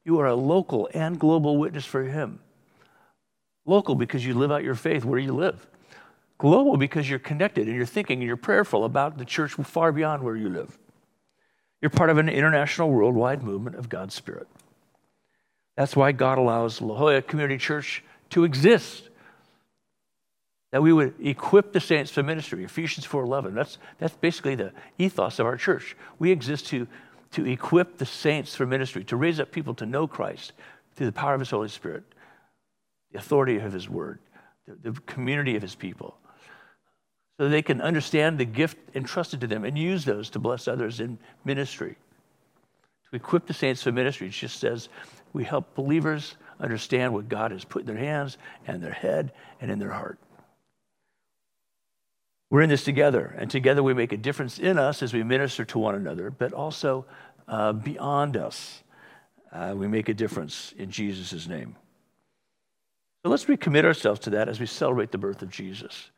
You 0.05 0.19
are 0.19 0.27
a 0.27 0.35
local 0.35 0.89
and 0.93 1.21
global 1.21 1.57
witness 1.57 1.85
for 1.85 2.03
him. 2.03 2.41
Local 3.67 3.97
because 3.97 4.25
you 4.25 4.35
live 4.35 4.53
out 4.53 4.63
your 4.63 4.77
faith 4.77 5.05
where 5.05 5.19
you 5.19 5.33
live. 5.33 5.67
Global 6.39 6.77
because 6.77 7.11
you're 7.11 7.19
connected 7.19 7.67
and 7.67 7.77
you're 7.77 7.85
thinking 7.85 8.21
and 8.21 8.27
you're 8.27 8.37
prayerful 8.37 8.85
about 8.85 9.19
the 9.19 9.25
church 9.25 9.53
far 9.53 9.91
beyond 9.91 10.23
where 10.23 10.37
you 10.37 10.49
live. 10.49 10.79
You're 11.83 11.91
part 11.91 12.11
of 12.11 12.19
an 12.19 12.29
international, 12.29 12.91
worldwide 12.91 13.43
movement 13.43 13.77
of 13.77 13.89
God's 13.89 14.15
Spirit. 14.15 14.47
That's 15.77 15.97
why 15.97 16.13
God 16.13 16.39
allows 16.39 16.81
La 16.81 16.97
Jolla 16.97 17.23
Community 17.23 17.59
Church 17.59 18.03
to 18.31 18.45
exist. 18.45 19.09
That 20.73 20.83
we 20.83 20.93
would 20.93 21.15
equip 21.21 21.73
the 21.73 21.81
saints 21.81 22.11
for 22.11 22.23
ministry, 22.23 22.65
Ephesians 22.65 23.07
4.11. 23.07 23.55
That's, 23.55 23.79
that's 23.99 24.15
basically 24.15 24.55
the 24.57 24.73
ethos 24.99 25.39
of 25.39 25.47
our 25.47 25.57
church. 25.57 25.97
We 26.19 26.31
exist 26.31 26.67
to, 26.69 26.87
to 27.33 27.47
equip 27.47 27.99
the 27.99 28.07
saints 28.07 28.55
for 28.55 28.67
ministry, 28.67 29.05
to 29.05 29.17
raise 29.17 29.41
up 29.41 29.53
people 29.53 29.75
to 29.75 29.87
know 29.87 30.07
Christ 30.07 30.53
through 30.95 31.07
the 31.07 31.13
power 31.13 31.35
of 31.35 31.41
His 31.41 31.51
Holy 31.51 31.69
Spirit 31.69 32.05
the 33.13 33.19
authority 33.19 33.59
of 33.59 33.73
His 33.73 33.89
Word, 33.89 34.19
the, 34.67 34.93
the 34.93 35.01
community 35.03 35.57
of 35.57 35.63
His 35.63 35.75
people, 35.75 36.17
so 37.39 37.49
they 37.49 37.63
can 37.63 37.81
understand 37.81 38.39
the 38.39 38.45
gift 38.45 38.79
entrusted 38.95 39.41
to 39.43 39.47
them 39.47 39.65
and 39.65 39.79
use 39.79 40.05
those 40.05 40.31
to 40.31 40.39
bless 40.39 40.69
others 40.69 41.01
in 41.01 41.19
ministry. 41.45 41.97
To 43.11 43.17
equip 43.17 43.47
the 43.47 43.55
saints 43.55 43.83
for 43.83 43.93
ministry, 43.93 44.29
it 44.29 44.31
just 44.31 44.59
says 44.59 44.89
we 45.33 45.45
help 45.45 45.75
believers 45.75 46.37
understand 46.59 47.13
what 47.13 47.29
God 47.29 47.51
has 47.51 47.65
put 47.65 47.83
in 47.83 47.87
their 47.87 47.97
hands 47.97 48.39
and 48.67 48.83
their 48.83 48.93
head 48.93 49.33
and 49.61 49.71
in 49.71 49.79
their 49.79 49.91
heart. 49.91 50.19
We're 52.49 52.63
in 52.63 52.71
this 52.71 52.85
together, 52.85 53.35
and 53.39 53.51
together 53.51 53.83
we 53.83 53.93
make 53.93 54.13
a 54.13 54.17
difference 54.17 54.59
in 54.59 54.79
us 54.79 55.03
as 55.03 55.13
we 55.13 55.23
minister 55.23 55.65
to 55.67 55.79
one 55.79 55.95
another, 55.95 56.31
but 56.31 56.53
also 56.53 57.05
uh, 57.49 57.73
beyond 57.73 58.37
us. 58.37 58.83
Uh, 59.53 59.75
we 59.77 59.89
make 59.89 60.09
a 60.09 60.15
difference 60.15 60.73
in 60.79 60.91
Jesus' 60.91 61.47
name. 61.49 61.77
So 63.27 63.31
let's 63.31 63.47
recommit 63.47 63.85
ourselves 63.85 64.21
to 64.21 64.31
that 64.31 64.49
as 64.49 64.61
we 64.61 64.67
celebrate 64.67 65.11
the 65.11 65.19
birth 65.19 65.43
of 65.43 65.51
Jesus. 65.51 66.13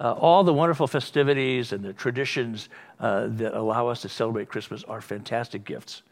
Uh, 0.00 0.14
all 0.14 0.42
the 0.42 0.52
wonderful 0.52 0.88
festivities 0.88 1.72
and 1.72 1.84
the 1.84 1.92
traditions 1.92 2.68
uh, 2.98 3.28
that 3.28 3.54
allow 3.54 3.86
us 3.86 4.02
to 4.02 4.08
celebrate 4.08 4.48
Christmas 4.48 4.82
are 4.82 5.00
fantastic 5.00 5.64
gifts. 5.64 6.02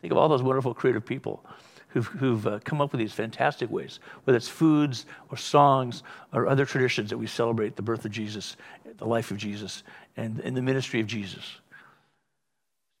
Think 0.00 0.12
of 0.12 0.16
all 0.16 0.28
those 0.28 0.40
wonderful 0.40 0.72
creative 0.72 1.04
people 1.04 1.44
who've, 1.88 2.06
who've 2.06 2.46
uh, 2.46 2.60
come 2.62 2.80
up 2.80 2.92
with 2.92 3.00
these 3.00 3.12
fantastic 3.12 3.72
ways, 3.72 3.98
whether 4.22 4.36
it's 4.36 4.46
foods 4.46 5.04
or 5.32 5.36
songs 5.36 6.04
or 6.32 6.46
other 6.46 6.64
traditions 6.64 7.10
that 7.10 7.18
we 7.18 7.26
celebrate 7.26 7.74
the 7.74 7.82
birth 7.82 8.04
of 8.04 8.12
Jesus, 8.12 8.56
the 8.98 9.04
life 9.04 9.32
of 9.32 9.36
Jesus, 9.36 9.82
and, 10.16 10.38
and 10.38 10.56
the 10.56 10.62
ministry 10.62 11.00
of 11.00 11.08
Jesus. 11.08 11.56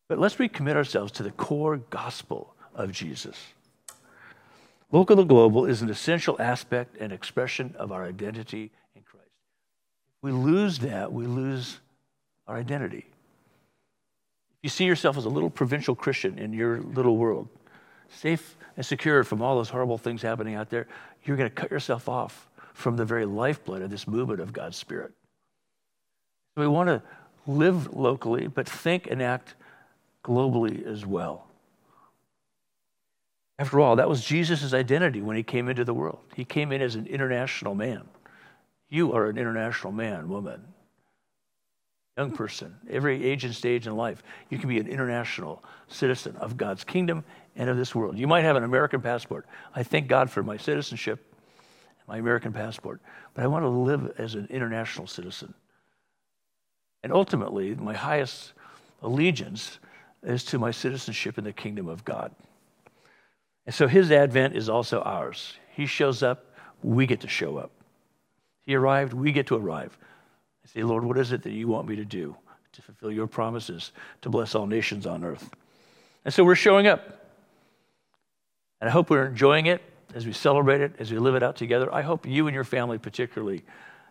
But 0.08 0.18
let's 0.18 0.34
recommit 0.34 0.74
ourselves 0.74 1.12
to 1.12 1.22
the 1.22 1.30
core 1.30 1.76
gospel 1.76 2.56
of 2.74 2.90
Jesus. 2.90 3.36
Local 4.90 5.16
to 5.16 5.24
global 5.24 5.66
is 5.66 5.82
an 5.82 5.90
essential 5.90 6.40
aspect 6.40 6.96
and 6.98 7.12
expression 7.12 7.74
of 7.78 7.92
our 7.92 8.04
identity 8.04 8.70
in 8.94 9.02
Christ. 9.02 9.28
If 10.16 10.22
we 10.22 10.32
lose 10.32 10.78
that, 10.78 11.12
we 11.12 11.26
lose 11.26 11.80
our 12.46 12.56
identity. 12.56 13.06
If 14.50 14.62
you 14.62 14.70
see 14.70 14.86
yourself 14.86 15.18
as 15.18 15.26
a 15.26 15.28
little 15.28 15.50
provincial 15.50 15.94
Christian 15.94 16.38
in 16.38 16.54
your 16.54 16.80
little 16.80 17.18
world, 17.18 17.48
safe 18.08 18.56
and 18.76 18.86
secure 18.86 19.24
from 19.24 19.42
all 19.42 19.56
those 19.56 19.68
horrible 19.68 19.98
things 19.98 20.22
happening 20.22 20.54
out 20.54 20.70
there, 20.70 20.86
you're 21.24 21.36
going 21.36 21.50
to 21.50 21.54
cut 21.54 21.70
yourself 21.70 22.08
off 22.08 22.48
from 22.72 22.96
the 22.96 23.04
very 23.04 23.26
lifeblood 23.26 23.82
of 23.82 23.90
this 23.90 24.08
movement 24.08 24.40
of 24.40 24.54
God's 24.54 24.76
Spirit. 24.76 25.12
We 26.56 26.66
want 26.66 26.88
to 26.88 27.02
live 27.46 27.94
locally, 27.94 28.46
but 28.46 28.66
think 28.66 29.06
and 29.10 29.22
act 29.22 29.54
globally 30.24 30.86
as 30.86 31.04
well. 31.04 31.47
After 33.58 33.80
all, 33.80 33.96
that 33.96 34.08
was 34.08 34.24
Jesus' 34.24 34.72
identity 34.72 35.20
when 35.20 35.36
he 35.36 35.42
came 35.42 35.68
into 35.68 35.84
the 35.84 35.94
world. 35.94 36.20
He 36.34 36.44
came 36.44 36.70
in 36.70 36.80
as 36.80 36.94
an 36.94 37.06
international 37.06 37.74
man. 37.74 38.08
You 38.88 39.12
are 39.12 39.26
an 39.26 39.36
international 39.36 39.92
man, 39.92 40.28
woman, 40.28 40.62
young 42.16 42.30
person, 42.30 42.76
every 42.88 43.24
age 43.24 43.44
and 43.44 43.54
stage 43.54 43.86
in 43.86 43.96
life. 43.96 44.22
You 44.48 44.58
can 44.58 44.68
be 44.68 44.78
an 44.78 44.86
international 44.86 45.62
citizen 45.88 46.36
of 46.36 46.56
God's 46.56 46.84
kingdom 46.84 47.24
and 47.56 47.68
of 47.68 47.76
this 47.76 47.94
world. 47.94 48.16
You 48.16 48.28
might 48.28 48.44
have 48.44 48.56
an 48.56 48.64
American 48.64 49.00
passport. 49.00 49.46
I 49.74 49.82
thank 49.82 50.06
God 50.06 50.30
for 50.30 50.42
my 50.42 50.56
citizenship, 50.56 51.34
my 52.06 52.18
American 52.18 52.52
passport, 52.52 53.00
but 53.34 53.42
I 53.42 53.48
want 53.48 53.64
to 53.64 53.68
live 53.68 54.14
as 54.18 54.36
an 54.36 54.46
international 54.50 55.08
citizen. 55.08 55.52
And 57.02 57.12
ultimately, 57.12 57.74
my 57.74 57.94
highest 57.94 58.52
allegiance 59.02 59.78
is 60.22 60.44
to 60.44 60.58
my 60.58 60.70
citizenship 60.70 61.38
in 61.38 61.44
the 61.44 61.52
kingdom 61.52 61.88
of 61.88 62.04
God. 62.04 62.32
And 63.68 63.74
so 63.74 63.86
his 63.86 64.10
advent 64.10 64.56
is 64.56 64.70
also 64.70 65.02
ours. 65.02 65.52
He 65.76 65.84
shows 65.84 66.22
up, 66.22 66.46
we 66.82 67.04
get 67.04 67.20
to 67.20 67.28
show 67.28 67.58
up. 67.58 67.70
He 68.64 68.74
arrived, 68.74 69.12
we 69.12 69.30
get 69.30 69.48
to 69.48 69.56
arrive. 69.56 69.98
I 70.64 70.68
say, 70.68 70.82
Lord, 70.82 71.04
what 71.04 71.18
is 71.18 71.32
it 71.32 71.42
that 71.42 71.50
you 71.50 71.68
want 71.68 71.86
me 71.86 71.94
to 71.96 72.04
do 72.06 72.34
to 72.72 72.80
fulfill 72.80 73.12
your 73.12 73.26
promises 73.26 73.92
to 74.22 74.30
bless 74.30 74.54
all 74.54 74.66
nations 74.66 75.04
on 75.04 75.22
earth? 75.22 75.50
And 76.24 76.32
so 76.32 76.44
we're 76.44 76.54
showing 76.54 76.86
up. 76.86 77.26
And 78.80 78.88
I 78.88 78.90
hope 78.90 79.10
we're 79.10 79.26
enjoying 79.26 79.66
it 79.66 79.82
as 80.14 80.24
we 80.24 80.32
celebrate 80.32 80.80
it, 80.80 80.94
as 80.98 81.12
we 81.12 81.18
live 81.18 81.34
it 81.34 81.42
out 81.42 81.56
together. 81.56 81.92
I 81.92 82.00
hope 82.00 82.24
you 82.24 82.46
and 82.46 82.54
your 82.54 82.64
family, 82.64 82.96
particularly, 82.96 83.64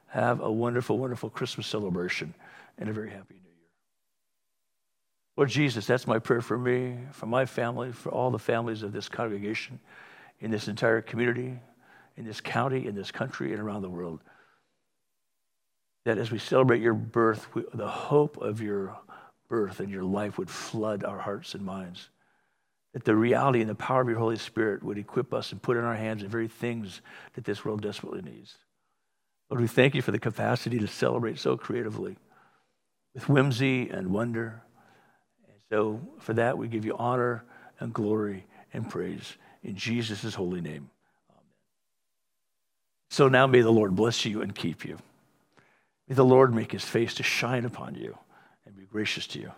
have 0.09 0.39
a 0.39 0.51
wonderful, 0.51 0.99
wonderful 0.99 1.31
Christmas 1.31 1.65
celebration 1.65 2.35
and 2.77 2.89
a 2.89 2.93
very 2.93 3.09
happy. 3.09 3.41
Lord 5.37 5.49
Jesus, 5.49 5.85
that's 5.85 6.07
my 6.07 6.17
prayer 6.17 6.41
for 6.41 6.57
me, 6.57 6.97
for 7.11 7.27
my 7.27 7.45
family, 7.45 7.91
for 7.91 8.11
all 8.11 8.31
the 8.31 8.39
families 8.39 8.81
of 8.81 8.91
this 8.91 9.07
congregation, 9.07 9.79
in 10.39 10.49
this 10.49 10.67
entire 10.67 11.01
community, 11.01 11.59
in 12.17 12.25
this 12.25 12.41
county, 12.41 12.87
in 12.87 12.95
this 12.95 13.11
country, 13.11 13.53
and 13.53 13.61
around 13.61 13.83
the 13.83 13.89
world. 13.89 14.21
That 16.05 16.17
as 16.17 16.31
we 16.31 16.39
celebrate 16.39 16.81
your 16.81 16.95
birth, 16.95 17.53
we, 17.53 17.63
the 17.71 17.87
hope 17.87 18.37
of 18.37 18.61
your 18.61 18.97
birth 19.47 19.79
and 19.79 19.91
your 19.91 20.03
life 20.03 20.39
would 20.39 20.49
flood 20.49 21.03
our 21.03 21.19
hearts 21.19 21.53
and 21.53 21.63
minds. 21.63 22.09
That 22.93 23.05
the 23.05 23.15
reality 23.15 23.61
and 23.61 23.69
the 23.69 23.75
power 23.75 24.01
of 24.01 24.09
your 24.09 24.17
Holy 24.17 24.37
Spirit 24.37 24.81
would 24.81 24.97
equip 24.97 25.35
us 25.35 25.51
and 25.51 25.61
put 25.61 25.77
in 25.77 25.83
our 25.83 25.95
hands 25.95 26.23
the 26.23 26.27
very 26.27 26.47
things 26.47 27.01
that 27.33 27.45
this 27.45 27.63
world 27.63 27.81
desperately 27.81 28.23
needs. 28.23 28.55
Lord, 29.51 29.61
we 29.61 29.67
thank 29.67 29.93
you 29.93 30.01
for 30.01 30.11
the 30.11 30.19
capacity 30.19 30.79
to 30.79 30.87
celebrate 30.87 31.37
so 31.37 31.57
creatively 31.57 32.17
with 33.13 33.29
whimsy 33.29 33.89
and 33.89 34.07
wonder 34.07 34.63
so 35.69 36.01
for 36.19 36.33
that, 36.33 36.57
we 36.57 36.67
give 36.67 36.85
you 36.85 36.95
honor 36.97 37.43
and 37.79 37.93
glory 37.93 38.45
and 38.73 38.89
praise 38.89 39.37
in 39.63 39.75
Jesus' 39.75 40.33
holy 40.33 40.61
name. 40.61 40.89
Amen. 41.29 41.43
So 43.09 43.27
now 43.27 43.47
may 43.47 43.61
the 43.61 43.71
Lord 43.71 43.95
bless 43.95 44.25
you 44.25 44.41
and 44.41 44.55
keep 44.55 44.85
you. 44.85 44.97
May 46.07 46.15
the 46.15 46.25
Lord 46.25 46.53
make 46.53 46.71
his 46.71 46.85
face 46.85 47.13
to 47.15 47.23
shine 47.23 47.65
upon 47.65 47.95
you 47.95 48.17
and 48.65 48.75
be 48.75 48.85
gracious 48.85 49.27
to 49.27 49.39
you. 49.39 49.51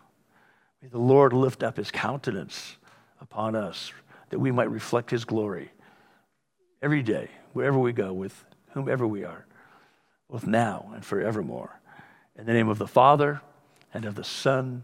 May 0.81 0.87
the 0.87 0.97
Lord 0.97 1.33
lift 1.33 1.61
up 1.61 1.77
his 1.77 1.91
countenance 1.91 2.77
upon 3.21 3.55
us 3.55 3.91
that 4.29 4.39
we 4.39 4.51
might 4.51 4.71
reflect 4.71 5.11
his 5.11 5.25
glory 5.25 5.71
every 6.81 7.03
day, 7.03 7.29
wherever 7.53 7.77
we 7.77 7.91
go, 7.91 8.13
with 8.13 8.45
whomever 8.71 9.05
we 9.05 9.23
are, 9.23 9.45
both 10.29 10.47
now 10.47 10.91
and 10.95 11.05
forevermore. 11.05 11.79
In 12.37 12.45
the 12.45 12.53
name 12.53 12.69
of 12.69 12.77
the 12.77 12.87
Father, 12.87 13.41
and 13.93 14.05
of 14.05 14.15
the 14.15 14.23
Son, 14.23 14.83